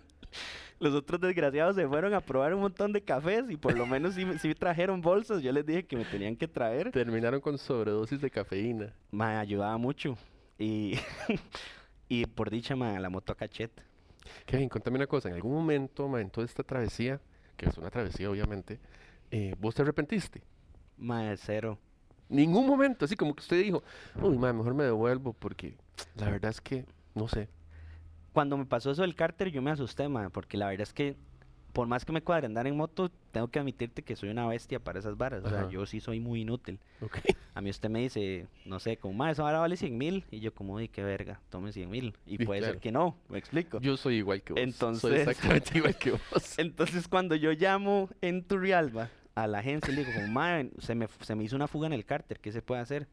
Los 0.79 0.93
otros 0.93 1.19
desgraciados 1.19 1.75
se 1.75 1.85
fueron 1.87 2.13
a 2.13 2.21
probar 2.21 2.53
un 2.53 2.61
montón 2.61 2.93
de 2.93 3.01
cafés 3.01 3.49
y 3.49 3.57
por 3.57 3.77
lo 3.77 3.85
menos 3.85 4.15
sí, 4.15 4.25
sí 4.39 4.55
trajeron 4.55 5.01
bolsas. 5.01 5.41
Yo 5.41 5.51
les 5.51 5.65
dije 5.65 5.85
que 5.85 5.97
me 5.97 6.05
tenían 6.05 6.37
que 6.37 6.47
traer. 6.47 6.91
Terminaron 6.91 7.41
con 7.41 7.57
sobredosis 7.57 8.21
de 8.21 8.29
cafeína. 8.29 8.93
Me 9.11 9.25
ayudaba 9.25 9.77
mucho. 9.77 10.17
Y, 10.57 10.97
y 12.09 12.25
por 12.27 12.49
dicha, 12.49 12.75
ma, 12.77 12.97
la 12.99 13.09
moto 13.09 13.33
a 13.33 13.35
cachete. 13.35 13.83
Kevin, 14.45 14.69
contame 14.69 14.97
una 14.97 15.07
cosa. 15.07 15.27
En 15.27 15.35
algún 15.35 15.53
momento, 15.53 16.17
en 16.17 16.29
toda 16.29 16.45
esta 16.45 16.63
travesía, 16.63 17.19
que 17.57 17.67
es 17.67 17.77
una 17.77 17.89
travesía, 17.89 18.29
obviamente, 18.29 18.79
eh, 19.31 19.55
¿vos 19.59 19.75
te 19.75 19.81
arrepentiste? 19.81 20.41
Ma, 20.97 21.35
cero. 21.35 21.77
Ningún 22.29 22.67
momento, 22.67 23.05
así 23.05 23.15
como 23.15 23.33
que 23.35 23.41
usted 23.41 23.61
dijo, 23.61 23.83
uy, 24.21 24.37
ma, 24.37 24.53
mejor 24.53 24.75
me 24.75 24.83
devuelvo 24.83 25.33
porque 25.33 25.75
la 26.15 26.29
verdad 26.29 26.51
es 26.51 26.61
que, 26.61 26.85
no 27.15 27.27
sé. 27.27 27.49
Cuando 28.33 28.57
me 28.57 28.65
pasó 28.65 28.91
eso 28.91 29.01
del 29.01 29.15
cárter, 29.15 29.49
yo 29.49 29.61
me 29.61 29.71
asusté, 29.71 30.07
ma, 30.07 30.29
porque 30.29 30.57
la 30.57 30.67
verdad 30.67 30.83
es 30.83 30.93
que 30.93 31.15
por 31.73 31.87
más 31.87 32.03
que 32.03 32.11
me 32.11 32.21
cuadre 32.21 32.47
andar 32.47 32.67
en 32.67 32.75
moto, 32.75 33.11
tengo 33.31 33.47
que 33.47 33.59
admitirte 33.59 34.01
que 34.01 34.15
soy 34.15 34.29
una 34.29 34.47
bestia 34.47 34.79
para 34.79 34.99
esas 34.99 35.17
varas. 35.17 35.43
O 35.43 35.49
sea, 35.49 35.69
yo 35.69 35.85
sí 35.85 35.99
soy 35.99 36.19
muy 36.19 36.41
inútil. 36.41 36.79
Ok. 37.01 37.19
A 37.53 37.61
mí 37.61 37.69
usted 37.69 37.89
me 37.89 37.99
dice, 37.99 38.47
no 38.65 38.79
sé, 38.79 38.97
como, 38.97 39.13
más 39.13 39.33
esa 39.33 39.43
vara 39.43 39.59
vale 39.59 39.77
100 39.77 39.97
mil. 39.97 40.25
Y 40.31 40.39
yo 40.39 40.53
como, 40.53 40.73
uy, 40.73 40.87
qué 40.87 41.03
verga, 41.03 41.39
tome 41.49 41.71
100 41.71 41.89
mil. 41.89 42.15
Y 42.25 42.43
puede 42.43 42.61
claro. 42.61 42.73
ser 42.73 42.81
que 42.81 42.91
no, 42.91 43.15
me 43.29 43.37
explico. 43.37 43.79
Yo 43.81 43.97
soy 43.97 44.15
igual 44.15 44.41
que 44.41 44.53
vos. 44.53 44.59
Soy 44.59 44.69
Entonces- 44.69 45.27
exactamente 45.27 45.77
igual 45.77 45.95
que 45.97 46.11
vos. 46.33 46.57
Entonces 46.57 47.07
cuando 47.07 47.35
yo 47.35 47.51
llamo 47.51 48.09
en 48.21 48.43
Turrialba 48.43 49.09
a 49.35 49.47
la 49.47 49.59
agencia, 49.59 49.93
le 49.93 50.03
digo, 50.03 50.13
como, 50.13 50.27
mae, 50.27 50.71
se 50.79 50.95
me, 50.95 51.07
se 51.21 51.35
me 51.35 51.43
hizo 51.43 51.55
una 51.55 51.67
fuga 51.67 51.87
en 51.87 51.93
el 51.93 52.03
cárter, 52.05 52.39
¿qué 52.39 52.51
se 52.51 52.61
puede 52.61 52.81
hacer? 52.81 53.07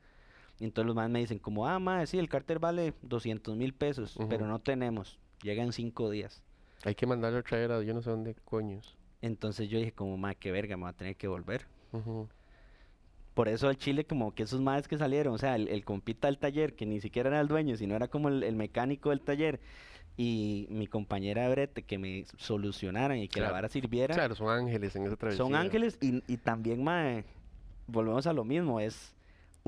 Y 0.58 0.64
entonces 0.64 0.86
los 0.86 0.96
más 0.96 1.10
me 1.10 1.18
dicen, 1.18 1.38
como, 1.38 1.66
ah, 1.66 1.78
mae, 1.78 2.06
sí, 2.06 2.18
el 2.18 2.28
cárter 2.28 2.58
vale 2.58 2.94
200 3.02 3.56
mil 3.56 3.74
pesos, 3.74 4.16
pero 4.28 4.46
no 4.46 4.58
tenemos. 4.58 5.18
Llega 5.42 5.62
en 5.62 5.72
cinco 5.72 6.10
días. 6.10 6.42
Hay 6.84 6.94
que 6.94 7.06
mandarlo 7.06 7.38
a 7.38 7.42
traer 7.42 7.72
a 7.72 7.82
yo 7.82 7.92
no 7.94 8.02
sé 8.02 8.10
dónde 8.10 8.34
coños. 8.44 8.96
Entonces 9.22 9.68
yo 9.68 9.78
dije, 9.78 9.92
como, 9.92 10.16
mae, 10.16 10.34
qué 10.36 10.52
verga, 10.52 10.76
me 10.76 10.84
va 10.84 10.90
a 10.90 10.92
tener 10.94 11.16
que 11.16 11.28
volver. 11.28 11.66
Por 13.34 13.48
eso 13.48 13.68
al 13.68 13.76
Chile, 13.76 14.04
como 14.04 14.34
que 14.34 14.44
esos 14.44 14.60
madres 14.60 14.88
que 14.88 14.96
salieron, 14.96 15.34
o 15.34 15.38
sea, 15.38 15.56
el, 15.56 15.68
el 15.68 15.84
compita 15.84 16.28
del 16.28 16.38
taller, 16.38 16.74
que 16.74 16.86
ni 16.86 17.00
siquiera 17.00 17.28
era 17.28 17.40
el 17.40 17.48
dueño, 17.48 17.76
sino 17.76 17.94
era 17.94 18.08
como 18.08 18.28
el, 18.28 18.42
el 18.42 18.56
mecánico 18.56 19.10
del 19.10 19.20
taller, 19.20 19.60
y 20.16 20.66
mi 20.70 20.86
compañera 20.86 21.42
de 21.42 21.50
brete, 21.50 21.82
que 21.82 21.98
me 21.98 22.24
solucionaran 22.38 23.18
y 23.18 23.28
que 23.28 23.40
la 23.40 23.50
vara 23.52 23.68
sirviera. 23.68 24.14
Claro, 24.14 24.34
son 24.34 24.48
ángeles 24.48 24.96
en 24.96 25.04
esa 25.04 25.16
travesía. 25.16 25.44
Son 25.44 25.54
ángeles 25.54 25.98
y, 26.00 26.22
y 26.26 26.38
también, 26.38 26.82
mae, 26.82 27.24
volvemos 27.86 28.26
a 28.26 28.32
lo 28.32 28.44
mismo, 28.44 28.80
es 28.80 29.14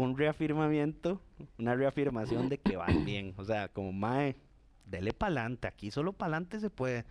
un 0.03 0.17
reafirmamiento, 0.17 1.21
una 1.59 1.75
reafirmación 1.75 2.49
de 2.49 2.59
que 2.59 2.77
van 2.77 3.05
bien. 3.05 3.35
O 3.37 3.45
sea, 3.45 3.69
como, 3.69 3.93
mae, 3.93 4.37
dele 4.87 5.13
pa'lante, 5.13 5.67
aquí 5.67 5.91
solo 5.91 6.13
pa'lante 6.13 6.61
se 6.61 6.71
puede. 6.71 7.05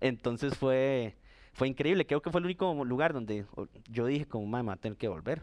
Entonces 0.00 0.56
fue, 0.56 1.14
fue 1.52 1.68
increíble, 1.68 2.06
creo 2.06 2.22
que 2.22 2.30
fue 2.30 2.40
el 2.40 2.46
único 2.46 2.72
lugar 2.84 3.12
donde 3.12 3.44
yo 3.90 4.06
dije 4.06 4.26
como, 4.26 4.46
mae, 4.46 4.62
me 4.62 4.68
va 4.68 4.72
a 4.74 4.76
tener 4.76 4.96
que 4.96 5.08
volver. 5.08 5.42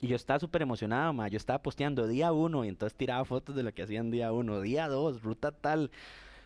Y 0.00 0.06
yo 0.06 0.14
estaba 0.14 0.38
súper 0.38 0.62
emocionado, 0.62 1.12
mae, 1.12 1.28
yo 1.30 1.36
estaba 1.36 1.60
posteando 1.60 2.06
día 2.06 2.32
uno 2.32 2.64
y 2.64 2.68
entonces 2.68 2.96
tiraba 2.96 3.24
fotos 3.24 3.56
de 3.56 3.64
lo 3.64 3.74
que 3.74 3.82
hacían 3.82 4.12
día 4.12 4.30
uno, 4.32 4.60
día 4.60 4.86
dos, 4.86 5.22
ruta 5.22 5.50
tal. 5.50 5.90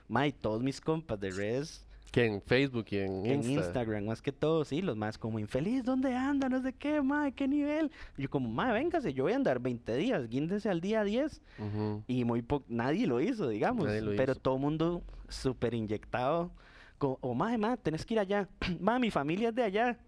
Mae, 0.08 0.32
todos 0.32 0.62
mis 0.62 0.80
compas 0.80 1.20
de 1.20 1.30
redes 1.30 1.86
Que 2.12 2.26
en 2.26 2.42
Facebook 2.42 2.84
y 2.90 2.98
en, 2.98 3.24
en 3.24 3.36
Insta. 3.42 3.52
Instagram, 3.52 4.04
más 4.04 4.20
que 4.20 4.32
todo, 4.32 4.66
sí, 4.66 4.82
los 4.82 4.96
más 4.96 5.16
como 5.16 5.38
infeliz, 5.38 5.82
¿dónde 5.82 6.14
anda? 6.14 6.50
No 6.50 6.60
sé 6.60 6.74
qué, 6.74 7.00
mae, 7.00 7.32
qué 7.32 7.48
nivel. 7.48 7.90
Yo 8.18 8.28
como, 8.28 8.50
mae, 8.50 8.70
véngase, 8.72 9.14
yo 9.14 9.24
voy 9.24 9.32
a 9.32 9.36
andar 9.36 9.60
20 9.60 9.96
días, 9.96 10.28
guíndese 10.28 10.68
al 10.68 10.82
día 10.82 11.04
10. 11.04 11.40
Ujú. 11.58 12.04
Y 12.06 12.24
muy 12.24 12.42
po 12.42 12.62
nadie 12.68 13.06
lo 13.06 13.18
hizo, 13.20 13.48
digamos. 13.48 13.86
Lo 13.88 14.14
pero 14.14 14.32
hizo. 14.32 14.40
todo 14.42 14.56
el 14.56 14.60
mundo 14.60 15.02
súper 15.30 15.72
inyectado. 15.72 16.52
Como, 16.98 17.18
o 17.22 17.34
mae, 17.34 17.56
mae, 17.56 17.78
tenés 17.78 18.04
que 18.04 18.12
ir 18.14 18.20
allá. 18.20 18.46
mae, 18.78 19.00
mi 19.00 19.10
familia 19.10 19.48
es 19.48 19.54
de 19.54 19.62
allá. 19.62 19.98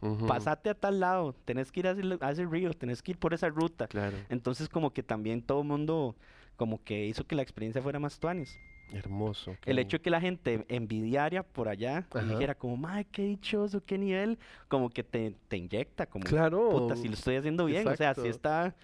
Ujú. 0.00 0.26
Pasate 0.26 0.70
a 0.70 0.74
tal 0.74 1.00
lado. 1.00 1.34
Tenés 1.44 1.70
que 1.70 1.80
ir 1.80 1.86
a 1.86 1.90
ese, 1.90 2.02
a 2.18 2.30
ese 2.30 2.46
río, 2.46 2.72
tenés 2.72 3.02
que 3.02 3.10
ir 3.12 3.18
por 3.18 3.34
esa 3.34 3.50
ruta. 3.50 3.86
Claro. 3.88 4.16
Entonces 4.30 4.70
como 4.70 4.90
que 4.92 5.02
también 5.02 5.42
todo 5.42 5.60
el 5.60 5.68
mundo 5.68 6.16
como 6.56 6.82
que 6.82 7.06
hizo 7.06 7.26
que 7.26 7.34
la 7.36 7.42
experiencia 7.42 7.82
fuera 7.82 7.98
más 7.98 8.18
tuanis. 8.18 8.58
Hermoso. 8.92 9.56
El 9.64 9.78
hecho 9.78 9.98
de 9.98 10.02
que 10.02 10.10
la 10.10 10.20
gente 10.20 10.64
envidiaria 10.68 11.42
por 11.42 11.68
allá 11.68 12.06
Ajá. 12.12 12.22
dijera 12.22 12.54
como, 12.54 12.76
madre, 12.76 13.06
qué 13.10 13.22
dichoso, 13.22 13.82
qué 13.84 13.98
nivel, 13.98 14.38
como 14.68 14.90
que 14.90 15.02
te, 15.02 15.34
te 15.48 15.56
inyecta, 15.56 16.06
como, 16.06 16.24
Claro. 16.24 16.68
puta, 16.70 16.96
si 16.96 17.08
lo 17.08 17.14
estoy 17.14 17.36
haciendo 17.36 17.64
bien, 17.64 17.86
o 17.88 17.96
sea, 17.96 18.14
si 18.14 18.28
está, 18.28 18.74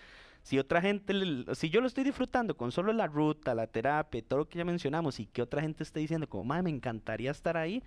si 0.42 0.58
otra 0.58 0.80
gente, 0.80 1.12
si 1.54 1.70
yo 1.70 1.80
lo 1.80 1.86
estoy 1.86 2.04
disfrutando 2.04 2.56
con 2.56 2.72
solo 2.72 2.92
la 2.92 3.06
ruta, 3.06 3.54
la 3.54 3.66
terapia, 3.66 4.22
todo 4.22 4.40
lo 4.40 4.48
que 4.48 4.58
ya 4.58 4.64
mencionamos, 4.64 5.20
y 5.20 5.26
que 5.26 5.42
otra 5.42 5.60
gente 5.60 5.82
esté 5.82 6.00
diciendo 6.00 6.28
como, 6.28 6.44
madre, 6.44 6.64
me 6.64 6.70
encantaría 6.70 7.30
estar 7.30 7.56
ahí, 7.56 7.82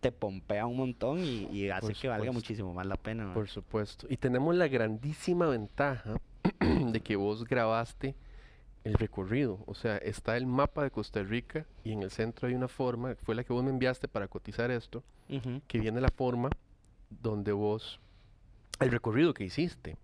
te 0.00 0.12
pompea 0.12 0.64
un 0.66 0.76
montón 0.76 1.18
y, 1.18 1.46
y 1.50 1.70
hace 1.70 1.88
Por 1.88 1.96
que 1.96 2.08
valga 2.08 2.30
muchísimo 2.30 2.72
más 2.72 2.86
la 2.86 2.96
pena. 2.96 3.34
Por 3.34 3.48
supuesto. 3.48 4.06
Y 4.08 4.16
tenemos 4.16 4.54
la 4.54 4.68
grandísima 4.68 5.46
ventaja 5.48 6.20
de 6.60 7.00
que 7.00 7.16
vos 7.16 7.44
grabaste 7.44 8.14
el 8.88 8.94
recorrido. 8.94 9.62
O 9.66 9.74
sea, 9.74 9.98
está 9.98 10.36
el 10.36 10.46
mapa 10.46 10.82
de 10.82 10.90
Costa 10.90 11.22
Rica 11.22 11.66
y 11.84 11.92
en 11.92 12.02
el 12.02 12.10
centro 12.10 12.48
hay 12.48 12.54
una 12.54 12.68
forma, 12.68 13.14
fue 13.16 13.34
la 13.34 13.44
que 13.44 13.52
vos 13.52 13.62
me 13.62 13.70
enviaste 13.70 14.08
para 14.08 14.28
cotizar 14.28 14.70
esto, 14.70 15.02
que 15.66 15.78
viene 15.78 16.00
la 16.00 16.08
forma 16.08 16.48
donde 17.10 17.52
vos, 17.52 18.00
el 18.80 18.90
recorrido 18.90 19.34
que 19.34 19.44
hiciste. 19.44 19.96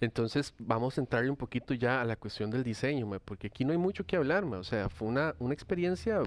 Entonces 0.00 0.54
vamos 0.58 0.96
a 0.96 1.00
entrarle 1.00 1.30
un 1.30 1.36
poquito 1.36 1.74
ya 1.74 2.00
a 2.00 2.04
la 2.04 2.16
cuestión 2.16 2.50
del 2.50 2.62
diseño, 2.62 3.08
porque 3.24 3.48
aquí 3.48 3.64
no 3.64 3.72
hay 3.72 3.78
mucho 3.78 4.04
que 4.04 4.16
hablar, 4.16 4.44
mae. 4.44 4.60
o 4.60 4.64
sea, 4.64 4.88
fue 4.88 5.08
una, 5.08 5.34
una 5.38 5.54
experiencia 5.54 6.22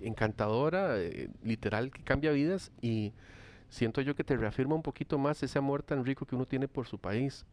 encantadora, 0.00 0.98
eh, 0.98 1.30
literal, 1.42 1.90
que 1.90 2.02
cambia 2.02 2.32
vidas 2.32 2.70
y 2.80 3.12
siento 3.68 4.00
yo 4.02 4.14
que 4.14 4.24
te 4.24 4.36
reafirma 4.36 4.74
un 4.74 4.82
poquito 4.82 5.18
más 5.18 5.42
ese 5.42 5.58
amor 5.58 5.82
tan 5.82 6.04
rico 6.04 6.26
que 6.26 6.34
uno 6.34 6.46
tiene 6.46 6.68
por 6.68 6.86
su 6.86 6.98
país. 6.98 7.44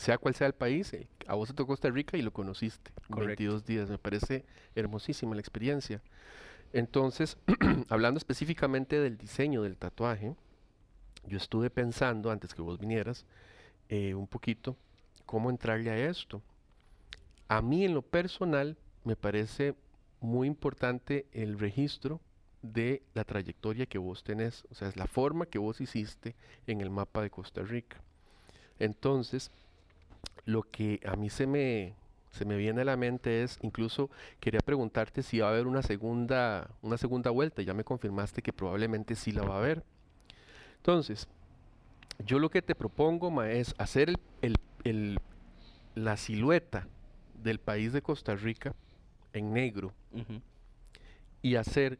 Sea 0.00 0.16
cual 0.16 0.34
sea 0.34 0.46
el 0.46 0.54
país, 0.54 0.94
eh, 0.94 1.06
a 1.26 1.34
vos 1.34 1.50
te 1.50 1.54
tocó 1.54 1.72
Costa 1.72 1.90
Rica 1.90 2.16
y 2.16 2.22
lo 2.22 2.32
conociste. 2.32 2.90
Correcto. 3.10 3.26
22 3.26 3.66
días, 3.66 3.90
me 3.90 3.98
parece 3.98 4.46
hermosísima 4.74 5.34
la 5.34 5.42
experiencia. 5.42 6.00
Entonces, 6.72 7.36
hablando 7.90 8.16
específicamente 8.16 8.98
del 8.98 9.18
diseño 9.18 9.60
del 9.60 9.76
tatuaje, 9.76 10.34
yo 11.26 11.36
estuve 11.36 11.68
pensando, 11.68 12.30
antes 12.30 12.54
que 12.54 12.62
vos 12.62 12.78
vinieras, 12.78 13.26
eh, 13.90 14.14
un 14.14 14.26
poquito 14.26 14.74
cómo 15.26 15.50
entrarle 15.50 15.90
a 15.90 16.08
esto. 16.08 16.40
A 17.48 17.60
mí 17.60 17.84
en 17.84 17.92
lo 17.92 18.00
personal 18.00 18.78
me 19.04 19.16
parece 19.16 19.74
muy 20.18 20.46
importante 20.46 21.26
el 21.32 21.58
registro 21.58 22.22
de 22.62 23.02
la 23.12 23.24
trayectoria 23.24 23.84
que 23.84 23.98
vos 23.98 24.24
tenés, 24.24 24.64
o 24.70 24.74
sea, 24.74 24.88
es 24.88 24.96
la 24.96 25.06
forma 25.06 25.44
que 25.44 25.58
vos 25.58 25.78
hiciste 25.82 26.36
en 26.66 26.80
el 26.80 26.88
mapa 26.88 27.20
de 27.20 27.28
Costa 27.28 27.60
Rica. 27.60 28.00
Entonces, 28.78 29.50
lo 30.50 30.62
que 30.62 31.00
a 31.06 31.16
mí 31.16 31.30
se 31.30 31.46
me, 31.46 31.94
se 32.30 32.44
me 32.44 32.56
viene 32.56 32.82
a 32.82 32.84
la 32.84 32.96
mente 32.96 33.42
es, 33.42 33.58
incluso 33.62 34.10
quería 34.40 34.60
preguntarte 34.60 35.22
si 35.22 35.38
va 35.38 35.48
a 35.48 35.50
haber 35.50 35.66
una 35.66 35.82
segunda, 35.82 36.70
una 36.82 36.96
segunda 36.98 37.30
vuelta, 37.30 37.62
ya 37.62 37.74
me 37.74 37.84
confirmaste 37.84 38.42
que 38.42 38.52
probablemente 38.52 39.14
sí 39.14 39.32
la 39.32 39.42
va 39.42 39.54
a 39.54 39.58
haber. 39.58 39.84
Entonces, 40.76 41.28
yo 42.24 42.38
lo 42.38 42.50
que 42.50 42.62
te 42.62 42.74
propongo, 42.74 43.30
Ma, 43.30 43.50
es 43.50 43.74
hacer 43.78 44.08
el- 44.08 44.18
el- 44.42 44.56
el- 44.84 45.18
la 45.94 46.16
silueta 46.16 46.88
del 47.42 47.58
país 47.58 47.92
de 47.92 48.02
Costa 48.02 48.34
Rica 48.34 48.74
en 49.32 49.52
negro 49.52 49.92
y 51.42 51.56
hacer 51.56 51.98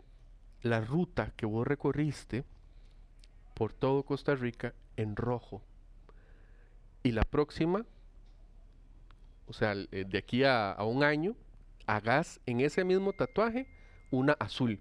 la 0.62 0.80
ruta 0.80 1.32
que 1.36 1.46
vos 1.46 1.66
recorriste 1.66 2.44
por 3.54 3.72
todo 3.72 4.02
Costa 4.02 4.34
Rica 4.34 4.74
en 4.96 5.16
rojo. 5.16 5.62
Y 7.02 7.12
la 7.12 7.22
próxima, 7.22 7.84
o 9.50 9.52
sea, 9.52 9.74
eh, 9.74 10.04
de 10.08 10.18
aquí 10.18 10.44
a, 10.44 10.70
a 10.70 10.84
un 10.84 11.02
año, 11.02 11.34
hagas 11.86 12.40
en 12.46 12.60
ese 12.60 12.84
mismo 12.84 13.12
tatuaje 13.12 13.66
una 14.12 14.34
azul. 14.34 14.80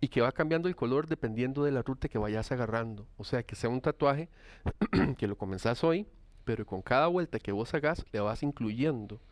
Y 0.00 0.08
que 0.08 0.20
va 0.20 0.30
cambiando 0.30 0.68
el 0.68 0.76
color 0.76 1.06
dependiendo 1.06 1.64
de 1.64 1.72
la 1.72 1.80
ruta 1.80 2.08
que 2.08 2.18
vayas 2.18 2.52
agarrando. 2.52 3.06
O 3.16 3.24
sea, 3.24 3.42
que 3.42 3.56
sea 3.56 3.70
un 3.70 3.80
tatuaje 3.80 4.28
que 5.18 5.26
lo 5.26 5.38
comenzás 5.38 5.82
hoy, 5.82 6.06
pero 6.44 6.66
con 6.66 6.82
cada 6.82 7.06
vuelta 7.06 7.38
que 7.38 7.52
vos 7.52 7.72
hagas 7.72 8.04
le 8.12 8.20
vas 8.20 8.42
incluyendo 8.42 9.22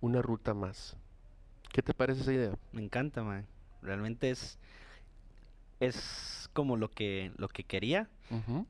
una 0.00 0.22
ruta 0.22 0.54
más. 0.54 0.96
¿Qué 1.72 1.80
te 1.82 1.94
parece 1.94 2.22
esa 2.22 2.32
idea? 2.32 2.58
Me 2.72 2.82
encanta, 2.82 3.22
man. 3.22 3.46
Realmente 3.80 4.30
es, 4.30 4.58
es 5.80 6.48
como 6.52 6.76
lo 6.76 6.90
que, 6.90 7.32
lo 7.36 7.48
que 7.48 7.64
quería. 7.64 8.08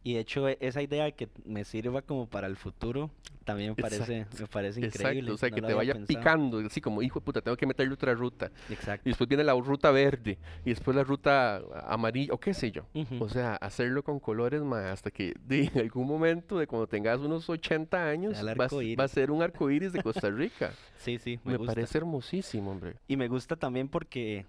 Y 0.02 0.14
de 0.14 0.20
hecho, 0.20 0.48
e- 0.50 0.58
esa 0.60 0.82
idea 0.82 1.04
de 1.04 1.14
que 1.14 1.30
me 1.46 1.64
sirva 1.64 2.02
como 2.02 2.28
para 2.28 2.46
el 2.46 2.56
futuro 2.56 3.10
también 3.44 3.70
me 3.70 3.76
parece, 3.82 4.18
Exacto, 4.18 4.36
me 4.42 4.46
parece 4.48 4.80
Exacto, 4.84 5.02
increíble. 5.08 5.30
o 5.32 5.36
sea, 5.38 5.48
no 5.48 5.54
que 5.54 5.62
te 5.62 5.72
vaya 5.72 5.92
pensado. 5.94 6.06
picando, 6.18 6.58
así 6.58 6.80
como, 6.82 7.00
hijo 7.00 7.20
de 7.20 7.24
puta, 7.24 7.40
tengo 7.40 7.56
que 7.56 7.64
meterle 7.64 7.94
otra 7.94 8.12
ruta. 8.12 8.50
Exacto. 8.68 9.08
Y 9.08 9.12
después 9.12 9.28
viene 9.28 9.44
la 9.44 9.54
ruta 9.54 9.90
verde, 9.92 10.36
y 10.64 10.70
después 10.70 10.94
la 10.94 11.04
ruta 11.04 11.62
amarilla, 11.86 12.34
o 12.34 12.38
qué 12.40 12.52
sé 12.52 12.70
yo. 12.70 12.82
Ujú. 12.92 13.22
O 13.24 13.28
sea, 13.30 13.54
hacerlo 13.56 14.02
con 14.02 14.18
colores 14.20 14.60
más 14.62 14.84
hasta 14.86 15.10
que 15.10 15.32
de, 15.46 15.70
en 15.72 15.78
algún 15.78 16.06
momento 16.06 16.58
de 16.58 16.66
cuando 16.66 16.86
tengas 16.86 17.20
unos 17.20 17.48
80 17.48 18.06
años 18.08 18.36
vas- 18.56 18.72
va 18.74 19.04
a 19.04 19.08
ser 19.08 19.30
un 19.30 19.40
arco 19.42 19.70
iris 19.70 19.92
de 19.92 20.02
Costa 20.02 20.28
Rica. 20.28 20.72
Sí, 20.98 21.18
sí, 21.18 21.38
me, 21.44 21.52
Me, 21.52 21.58
gusta. 21.58 21.72
parece 21.74 21.98
hermosísimo, 21.98 22.72
hombre. 22.72 22.96
Y 23.06 23.16
me 23.16 23.28
gusta 23.28 23.54
también 23.54 23.86
porque 23.88 24.44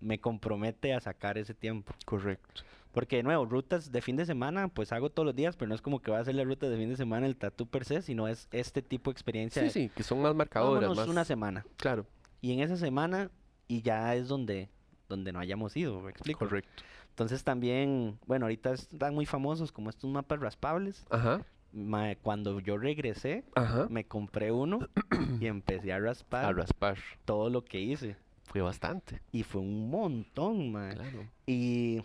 me 0.00 0.18
compromete 0.20 0.94
a 0.94 1.00
sacar 1.00 1.38
ese 1.38 1.54
tiempo. 1.54 1.92
Correcto. 2.04 2.62
Porque, 2.92 3.16
de 3.16 3.22
nuevo, 3.24 3.44
rutas 3.44 3.90
de 3.90 4.00
fin 4.00 4.14
de 4.16 4.24
semana, 4.24 4.68
pues 4.68 4.92
hago 4.92 5.10
todos 5.10 5.26
los 5.26 5.34
días, 5.34 5.56
pero 5.56 5.68
no 5.68 5.74
es 5.74 5.82
como 5.82 6.00
que 6.00 6.10
va 6.12 6.18
a 6.18 6.20
hacer 6.20 6.34
la 6.36 6.44
ruta 6.44 6.68
de 6.68 6.76
fin 6.76 6.88
de 6.88 6.96
semana 6.96 7.26
el 7.26 7.36
tatú 7.36 7.66
per 7.66 7.84
se, 7.84 8.02
sino 8.02 8.28
es 8.28 8.46
este 8.52 8.82
tipo 8.82 9.10
de 9.10 9.12
experiencia. 9.12 9.62
Sí, 9.62 9.66
de, 9.66 9.70
sí, 9.88 9.90
que 9.94 10.04
son 10.04 10.22
más 10.22 10.34
marcadoras, 10.34 10.94
más. 10.96 11.08
una 11.08 11.24
semana. 11.24 11.66
Claro, 11.76 12.06
Y 12.40 12.52
en 12.52 12.60
esa 12.60 12.76
semana, 12.76 13.30
y 13.66 13.82
ya 13.82 14.14
es 14.14 14.28
donde, 14.28 14.68
donde 15.08 15.32
no 15.32 15.40
hayamos 15.40 15.76
ido, 15.76 16.00
¿me 16.02 16.10
explico? 16.10 16.40
correcto. 16.40 16.82
Entonces 17.10 17.42
también, 17.42 18.18
bueno, 18.26 18.46
ahorita 18.46 18.72
están 18.74 19.14
muy 19.14 19.26
famosos 19.26 19.72
como 19.72 19.90
estos 19.90 20.08
mapas 20.10 20.38
raspables. 20.40 21.04
Ajá, 21.10 21.44
Ma- 21.72 22.14
cuando 22.22 22.60
yo 22.60 22.78
regresé, 22.78 23.44
ajá. 23.56 23.88
me 23.90 24.04
compré 24.06 24.52
uno 24.52 24.78
y 25.40 25.46
empecé 25.46 25.92
a 25.92 25.98
raspar 25.98 26.44
A 26.44 26.52
raspar. 26.52 26.96
todo 27.24 27.50
lo 27.50 27.64
que 27.64 27.80
hice. 27.80 28.16
Fue 28.44 28.60
bastante. 28.60 29.20
Y 29.32 29.42
fue 29.42 29.60
un 29.60 29.90
montón, 29.90 30.70
ma. 30.72 30.90
Claro. 30.90 31.26
Y 31.46 32.02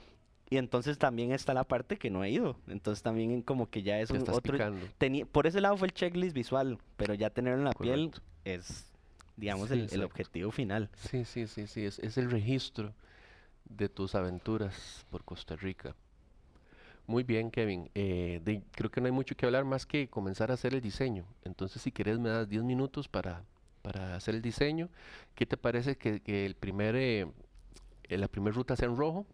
Y 0.52 0.58
entonces 0.58 0.98
también 0.98 1.32
está 1.32 1.54
la 1.54 1.64
parte 1.64 1.98
que 1.98 2.10
no 2.10 2.24
he 2.24 2.32
ido. 2.32 2.58
Entonces 2.68 3.04
también 3.04 3.42
como 3.44 3.70
que 3.70 3.84
ya 3.84 4.00
es 4.00 4.08
Te 4.10 4.14
un 4.16 4.20
estás 4.20 4.36
otro... 4.38 4.58
teni- 5.00 5.26
por 5.26 5.46
ese 5.46 5.62
lado 5.62 5.78
fue 5.78 5.88
el 5.90 5.94
checklist 5.94 6.34
visual, 6.36 6.80
pero 6.98 7.14
ya 7.14 7.30
tenerlo 7.30 7.60
en 7.60 7.66
la 7.66 7.74
piel 7.74 8.10
Correcto. 8.10 8.22
es, 8.46 8.92
digamos, 9.38 9.70
Sí, 9.70 9.86
el, 9.92 10.02
objetivo 10.04 10.50
final. 10.52 10.90
Sí, 10.96 11.24
sí, 11.24 11.46
sí, 11.46 11.68
sí. 11.68 11.86
Es, 11.86 12.00
es 12.00 12.18
el 12.18 12.32
registro 12.32 12.96
de 13.66 13.90
tus 13.90 14.16
aventuras 14.16 15.06
por 15.12 15.24
Costa 15.24 15.56
Rica. 15.56 15.96
Muy 17.06 17.24
bien, 17.24 17.52
Kevin. 17.52 17.90
Eh, 17.94 18.42
de- 18.44 18.64
creo 18.72 18.90
que 18.90 19.02
no 19.02 19.06
hay 19.08 19.12
mucho 19.12 19.36
que 19.36 19.46
hablar 19.46 19.66
más 19.66 19.86
que 19.86 20.08
comenzar 20.08 20.50
a 20.50 20.56
hacer 20.56 20.74
el 20.74 20.82
diseño. 20.82 21.26
Entonces, 21.44 21.82
si 21.82 21.92
querés, 21.92 22.18
me 22.20 22.30
das 22.30 22.50
10 22.50 22.64
minutos 22.64 23.08
para, 23.08 23.44
para 23.82 24.16
hacer 24.16 24.36
el 24.36 24.42
diseño. 24.42 24.90
¿Qué 25.36 25.46
te 25.46 25.58
parece 25.58 25.98
que, 25.98 26.22
que 26.22 26.46
el 26.46 26.56
primer, 26.56 26.96
eh, 26.96 27.28
eh, 28.04 28.18
la 28.18 28.28
primera 28.28 28.56
ruta 28.56 28.76
sea 28.76 28.88
en 28.88 28.98
rojo? 28.98 29.26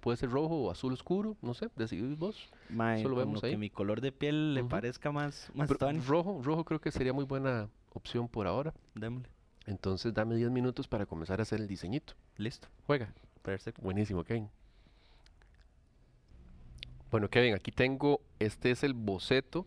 Puede 0.00 0.16
ser 0.16 0.30
rojo 0.30 0.56
o 0.56 0.70
azul 0.70 0.92
oscuro, 0.92 1.36
no 1.42 1.54
sé, 1.54 1.68
decidís 1.76 2.18
vos. 2.18 2.50
Mae, 2.70 3.00
Eso 3.00 3.08
lo 3.08 3.14
vemos 3.14 3.42
ahí. 3.44 3.52
que 3.52 3.56
mi 3.56 3.70
color 3.70 4.00
de 4.00 4.10
piel 4.10 4.52
le 4.54 4.64
parezca 4.64 5.12
más, 5.12 5.48
más 5.54 5.70
rojo, 6.06 6.40
rojo 6.42 6.64
creo 6.64 6.80
que 6.80 6.90
sería 6.90 7.12
muy 7.12 7.24
buena 7.24 7.68
opción 7.92 8.26
por 8.28 8.48
ahora. 8.48 8.74
démosle. 8.94 9.28
Entonces, 9.64 10.12
dame 10.12 10.34
10 10.34 10.50
minutos 10.50 10.88
para 10.88 11.06
comenzar 11.06 11.38
a 11.38 11.42
hacer 11.44 11.60
el 11.60 11.68
diseñito. 11.68 12.14
Listo. 12.36 12.66
Juega. 12.84 13.14
Perfecto. 13.42 13.80
Buenísimo, 13.80 14.24
Kevin. 14.24 14.48
Bueno, 17.10 17.28
Kevin, 17.28 17.54
aquí 17.54 17.70
tengo, 17.70 18.20
este 18.38 18.70
es 18.70 18.82
el 18.82 18.94
boceto 18.94 19.66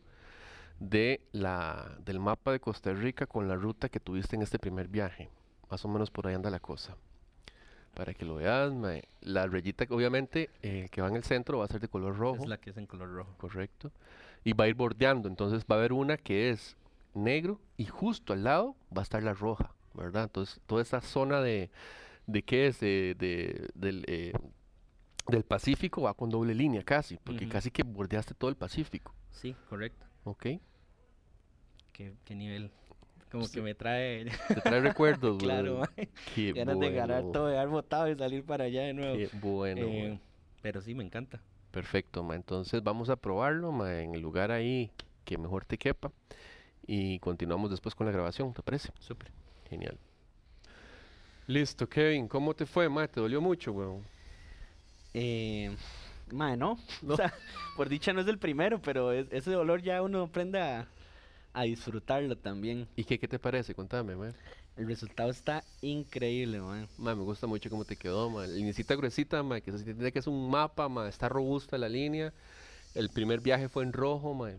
de 0.80 1.22
la, 1.32 1.98
del 2.06 2.20
mapa 2.20 2.52
de 2.52 2.60
Costa 2.60 2.94
Rica 2.94 3.26
con 3.26 3.48
la 3.48 3.56
ruta 3.56 3.90
que 3.90 4.00
tuviste 4.00 4.36
en 4.36 4.42
este 4.42 4.60
primer 4.60 4.88
viaje. 4.88 5.30
Más 5.70 5.84
o 5.86 5.88
menos 5.88 6.12
por 6.12 6.28
ahí 6.28 6.36
anda 6.36 6.50
la 6.50 6.60
cosa. 6.60 6.96
Para 7.94 8.14
que 8.14 8.26
lo 8.26 8.36
veas, 8.36 8.74
mae. 8.74 9.04
la 9.22 9.48
rayita 9.48 9.86
obviamente 9.90 10.50
eh, 10.62 10.90
que 10.92 11.02
va 11.02 11.08
en 11.08 11.16
el 11.16 11.24
centro 11.24 11.60
va 11.60 11.66
a 11.66 11.70
ser 11.70 11.80
de 11.80 11.88
color 11.88 12.18
rojo, 12.18 12.44
Es 12.44 12.50
la 12.50 12.58
que 12.58 12.72
es 12.72 12.78
en 12.78 12.86
color 12.88 13.10
rojo. 13.10 13.34
correcto. 13.38 13.92
Y 14.44 14.52
va 14.54 14.66
a 14.66 14.68
ir 14.68 14.76
bordeando, 14.76 15.30
entonces 15.30 15.64
va 15.70 15.76
a 15.76 15.80
haber 15.80 15.94
una 15.94 16.18
que 16.18 16.50
es 16.50 16.76
negro 17.14 17.60
y 17.78 17.86
justo 17.86 18.34
al 18.34 18.44
lado 18.44 18.76
va 18.96 19.02
a 19.02 19.04
estar 19.04 19.24
la 19.24 19.34
roja, 19.34 19.74
¿verdad? 19.94 20.24
Entonces 20.26 20.60
toda 20.68 20.82
esa 20.82 21.00
zona 21.00 21.40
de, 21.40 21.72
de 22.28 22.44
qué 22.44 22.68
es, 22.68 22.82
de, 22.82 23.16
de- 23.18 23.70
del, 23.76 24.04
eh, 24.08 24.34
del 25.30 25.44
Pacífico 25.44 26.02
va 26.04 26.14
con 26.14 26.30
doble 26.30 26.54
línea 26.54 26.84
casi, 26.84 27.18
porque 27.18 27.48
casi 27.48 27.72
que 27.72 27.82
bordeaste 27.84 28.34
todo 28.34 28.50
el 28.50 28.58
Pacífico, 28.58 29.14
Sí, 29.32 29.56
correcto. 29.70 30.05
¿Ok? 30.26 30.46
¿Qué, 31.94 32.14
qué 32.26 32.36
nivel? 32.36 32.72
Como 33.32 33.46
Sí. 33.46 33.56
que 33.56 33.62
me 33.62 33.76
trae 33.76 34.26
Te 34.54 34.62
trae 34.62 34.82
recuerdos, 34.82 35.38
claro, 35.44 35.82
Qué 36.26 36.52
ganas 36.54 36.80
de 36.80 36.92
ganar 36.92 37.24
bueno, 37.24 37.32
todo, 37.32 37.48
de 37.48 37.58
haber 37.58 37.70
votado 37.70 38.10
y 38.10 38.16
salir 38.16 38.44
para 38.46 38.66
allá 38.66 38.84
de 38.84 38.94
nuevo. 38.94 39.18
Qué 39.18 39.30
bueno, 39.32 39.82
Eh, 39.82 40.20
pero 40.62 40.82
sí, 40.82 40.96
me 40.96 41.04
encanta. 41.04 41.42
Perfecto, 41.72 42.24
ma. 42.24 42.36
Entonces 42.36 42.82
vamos 42.84 43.10
a 43.10 43.16
probarlo, 43.18 43.72
ma, 43.72 44.02
en 44.02 44.16
el 44.16 44.22
lugar 44.22 44.52
ahí 44.52 44.92
que 45.26 45.38
mejor 45.38 45.66
te 45.66 45.78
quepa. 45.78 46.12
Y 46.88 47.20
continuamos 47.20 47.72
después 47.72 47.96
con 47.96 48.08
la 48.08 48.14
grabación, 48.14 48.54
¿te 48.54 48.64
parece? 48.64 48.92
Súper. 49.00 49.32
Genial. 49.70 50.00
Listo, 51.48 51.88
Kevin, 51.90 52.28
¿cómo 52.28 52.54
te 52.56 52.66
fue, 52.68 52.88
ma? 52.90 53.08
¿Te 53.08 53.20
dolió 53.20 53.42
mucho, 53.42 53.72
weón? 53.72 54.08
Eh, 55.14 55.76
mae, 56.32 56.58
no. 56.58 56.78
No. 57.02 57.14
O 57.14 57.18
sea, 57.18 57.34
por 57.76 57.90
dicha 57.90 58.14
no 58.14 58.22
es 58.22 58.28
el 58.28 58.38
primero, 58.38 58.82
pero 58.82 59.12
es- 59.12 59.28
ese 59.32 59.52
dolor 59.52 59.82
ya 59.82 60.02
uno 60.02 60.24
aprende 60.24 60.60
a, 60.60 60.88
a 61.54 61.64
disfrutarlo 61.64 62.36
también. 62.38 62.88
¿Y 62.96 63.04
qué, 63.04 63.20
qué 63.20 63.28
te 63.28 63.40
parece? 63.40 63.74
Contame, 63.76 64.16
ma. 64.16 64.32
El 64.78 64.88
resultado 64.88 65.30
está 65.30 65.64
increíble, 65.82 66.60
man. 66.60 66.88
Ma, 66.98 67.16
me 67.16 67.24
gusta 67.24 67.48
mucho 67.48 67.70
cómo 67.70 67.86
te 67.86 67.96
quedó, 67.96 68.30
ma. 68.30 68.42
La 68.46 68.54
linecita 68.54 68.96
gruesita, 68.96 69.42
ma, 69.44 69.62
que 69.62 69.72
se 69.72 69.78
entiende 69.78 70.12
que 70.12 70.20
es 70.20 70.28
un 70.28 70.50
mapa, 70.50 70.90
ma. 70.90 71.08
Está 71.08 71.30
robusta 71.30 71.78
la 71.78 71.88
línea. 71.88 72.34
El 72.94 73.10
primer 73.10 73.40
viaje 73.40 73.70
fue 73.70 73.84
en 73.84 73.94
rojo, 73.94 74.34
ma. 74.34 74.52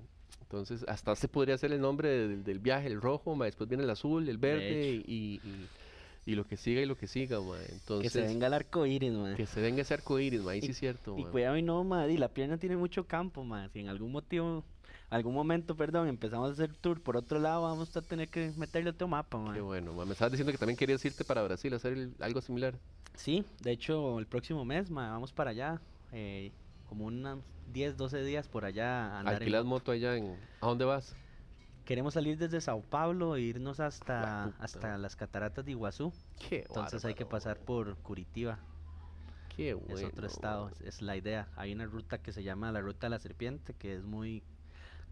Entonces, 0.42 0.84
hasta 0.88 1.14
se 1.16 1.26
podría 1.28 1.56
hacer 1.56 1.72
el 1.72 1.80
nombre 1.80 2.08
del, 2.08 2.44
del 2.44 2.58
viaje, 2.60 2.86
el 2.86 3.00
rojo, 3.00 3.34
ma. 3.34 3.44
Después 3.46 3.68
viene 3.68 3.84
el 3.84 3.90
azul, 3.90 4.28
el 4.28 4.38
verde 4.38 5.02
y, 5.06 5.40
y 6.26 6.34
lo 6.34 6.44
que 6.46 6.56
siga 6.56 6.82
y 6.82 6.86
lo 6.86 6.96
que 6.96 7.06
siga, 7.06 7.40
ma. 7.40 7.56
Entonces, 7.70 8.12
que 8.12 8.20
se 8.20 8.26
venga 8.26 8.48
el 8.48 8.54
arco 8.54 8.84
iris, 8.84 9.12
man. 9.12 9.36
que 9.36 9.46
se 9.46 9.60
venga 9.60 9.80
ese 9.82 9.94
arco 9.94 10.18
iris, 10.18 10.42
ma. 10.42 10.50
Ahí 10.50 10.60
sí 10.60 10.72
es 10.72 10.78
cierto, 10.78 11.16
Y 11.16 11.22
ma. 11.24 11.30
cuidado 11.30 11.56
y 11.56 11.62
no, 11.62 11.82
man, 11.84 12.10
y 12.10 12.18
la 12.18 12.28
pierna 12.28 12.58
tiene 12.58 12.76
mucho 12.76 13.06
campo, 13.06 13.44
man. 13.44 13.70
Si 13.72 13.78
en 13.78 13.88
algún 13.88 14.10
motivo, 14.12 14.64
algún 15.08 15.34
momento, 15.34 15.76
perdón, 15.76 16.08
empezamos 16.08 16.50
a 16.50 16.52
hacer 16.52 16.74
tour 16.76 17.00
por 17.00 17.16
otro 17.16 17.38
lado, 17.38 17.62
vamos 17.62 17.96
a 17.96 18.02
tener 18.02 18.28
que 18.28 18.52
meterle 18.56 18.90
otro 18.90 19.06
mapa, 19.08 19.38
man. 19.38 19.54
Qué 19.54 19.60
bueno, 19.60 19.92
ma. 19.94 20.04
Me 20.04 20.12
estabas 20.12 20.32
diciendo 20.32 20.50
que 20.52 20.58
también 20.58 20.76
querías 20.76 21.04
irte 21.04 21.24
para 21.24 21.42
Brasil 21.44 21.72
a 21.72 21.76
hacer 21.76 21.92
el- 21.92 22.14
algo 22.20 22.40
similar. 22.40 22.74
Sí, 23.14 23.44
de 23.62 23.70
hecho, 23.70 24.18
el 24.18 24.26
próximo 24.26 24.64
mes, 24.64 24.90
man, 24.90 25.10
vamos 25.12 25.32
para 25.32 25.50
allá. 25.50 25.80
eh, 26.12 26.52
como 26.88 27.06
unos 27.06 27.40
10, 27.66 27.96
12 27.96 28.22
días 28.22 28.46
por 28.48 28.64
allá 28.64 29.06
a 29.14 29.18
andar 29.18 29.34
en 29.34 29.42
Alquilas 29.42 29.64
moto. 29.64 29.74
moto 29.80 29.92
allá 29.92 30.16
en... 30.16 30.36
¿A 30.60 30.66
dónde 30.66 30.84
vas? 30.84 31.16
Queremos 31.86 32.14
salir 32.14 32.36
desde 32.36 32.60
Sao 32.60 32.82
Paulo 32.82 33.36
e 33.36 33.42
irnos 33.42 33.78
hasta, 33.78 34.46
hasta 34.58 34.98
las 34.98 35.14
cataratas 35.14 35.64
de 35.64 35.70
Iguazú. 35.70 36.12
Qué 36.48 36.64
Entonces 36.68 37.04
hay 37.04 37.14
que 37.14 37.24
pasar 37.24 37.60
por 37.60 37.96
Curitiba. 37.98 38.58
Qué 39.54 39.70
es 39.70 39.76
otro 39.76 40.10
bueno, 40.10 40.26
estado, 40.26 40.68
es, 40.68 40.80
es 40.80 41.00
la 41.00 41.16
idea. 41.16 41.48
Hay 41.54 41.72
una 41.72 41.86
ruta 41.86 42.18
que 42.18 42.32
se 42.32 42.42
llama 42.42 42.72
la 42.72 42.80
Ruta 42.80 43.06
de 43.06 43.10
la 43.10 43.20
Serpiente, 43.20 43.72
que 43.72 43.94
es 43.94 44.04
muy 44.04 44.42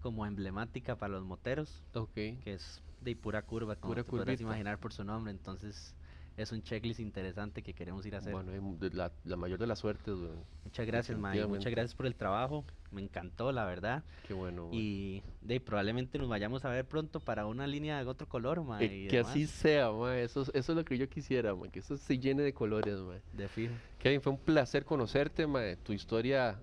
como 0.02 0.26
emblemática 0.26 0.96
para 0.96 1.12
los 1.12 1.22
moteros, 1.22 1.80
Ok. 1.94 2.12
que 2.12 2.40
es 2.54 2.82
de 3.02 3.14
pura 3.14 3.42
curva, 3.42 3.76
como 3.76 3.92
Pura 3.92 4.02
te 4.02 4.10
podrás 4.10 4.40
imaginar 4.40 4.78
por 4.78 4.92
su 4.92 5.04
nombre. 5.04 5.30
Entonces 5.30 5.94
es 6.36 6.50
un 6.52 6.62
checklist 6.62 6.98
interesante 7.00 7.62
que 7.62 7.74
queremos 7.74 8.04
ir 8.06 8.14
a 8.14 8.18
hacer. 8.18 8.32
Bueno, 8.32 8.50
la, 8.92 9.12
la 9.24 9.36
mayor 9.36 9.58
de 9.58 9.66
las 9.68 9.78
suertes, 9.78 10.16
muchas 10.64 10.86
gracias, 10.86 11.16
Mae. 11.18 11.46
Muchas 11.46 11.70
gracias 11.70 11.94
por 11.94 12.06
el 12.06 12.14
trabajo. 12.14 12.64
Me 12.90 13.02
encantó, 13.02 13.50
la 13.52 13.64
verdad. 13.64 14.02
Qué 14.26 14.34
bueno. 14.34 14.68
Y 14.72 15.22
de, 15.42 15.60
probablemente 15.60 16.18
nos 16.18 16.28
vayamos 16.28 16.64
a 16.64 16.70
ver 16.70 16.86
pronto 16.86 17.20
para 17.20 17.46
una 17.46 17.66
línea 17.66 18.02
de 18.02 18.08
otro 18.08 18.28
color, 18.28 18.62
Mae. 18.64 18.88
Que, 18.88 18.96
y 19.04 19.08
que 19.08 19.18
así 19.20 19.40
demás. 19.40 19.54
sea, 19.54 19.92
ma. 19.92 20.16
Eso, 20.18 20.42
es- 20.42 20.50
eso 20.54 20.72
es 20.72 20.76
lo 20.76 20.84
que 20.84 20.98
yo 20.98 21.08
quisiera, 21.08 21.54
ma. 21.54 21.68
Que 21.68 21.78
eso 21.80 21.96
se 21.96 22.18
llene 22.18 22.42
de 22.42 22.52
colores, 22.52 22.96
ma. 22.98 23.14
De 23.32 23.48
fijo. 23.48 23.74
Kevin, 23.98 24.20
fue 24.20 24.32
un 24.32 24.38
placer 24.38 24.84
conocerte, 24.84 25.46
ma. 25.46 25.60
Tu 25.82 25.92
historia 25.92 26.60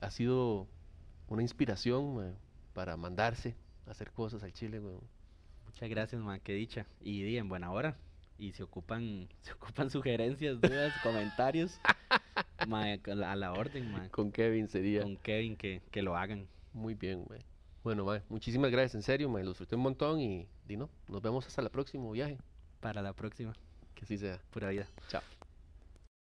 ha 0.00 0.10
sido 0.10 0.66
una 1.28 1.42
inspiración, 1.42 2.14
ma, 2.16 2.32
para 2.74 2.96
mandarse 2.96 3.56
a 3.86 3.90
hacer 3.92 4.10
cosas 4.12 4.42
al 4.42 4.52
Chile, 4.52 4.80
weón. 4.80 5.00
Muchas 5.64 5.88
gracias, 5.90 6.20
man, 6.22 6.40
qué 6.42 6.52
dicha. 6.54 6.86
Y 7.00 7.22
di, 7.22 7.36
en 7.38 7.48
buena 7.48 7.70
hora. 7.72 7.96
Y 8.38 8.52
si 8.52 8.62
ocupan, 8.62 9.28
si 9.40 9.52
ocupan 9.52 9.90
sugerencias, 9.90 10.60
dudas, 10.60 10.92
comentarios, 11.02 11.80
mae, 12.66 13.00
a 13.06 13.36
la, 13.36 13.52
orden. 13.52 14.08
Con 14.10 14.32
Kevin 14.32 14.68
sería. 14.68 15.02
Con 15.02 15.16
Kevin 15.16 15.56
que, 15.56 15.82
que 15.90 16.02
lo 16.02 16.16
hagan. 16.16 16.46
Muy 16.72 16.94
bien, 16.94 17.24
ma. 17.28 17.36
Bueno, 17.82 18.04
ma, 18.04 18.22
muchísimas 18.28 18.70
gracias, 18.70 18.96
en 18.96 19.02
serio, 19.02 19.28
ma. 19.28 19.40
Lo 19.40 19.50
disfruté 19.50 19.76
un 19.76 19.82
montón 19.82 20.20
y, 20.20 20.46
di 20.66 20.76
no, 20.76 20.90
nos 21.08 21.22
vemos 21.22 21.46
hasta 21.46 21.62
el 21.62 21.70
próximo 21.70 22.10
viaje. 22.10 22.38
Para 22.80 23.02
la 23.02 23.12
próxima. 23.12 23.52
Que 23.94 24.04
así 24.04 24.18
sea. 24.18 24.40
Pura 24.50 24.68
vida. 24.68 24.86
Chao. 25.08 25.22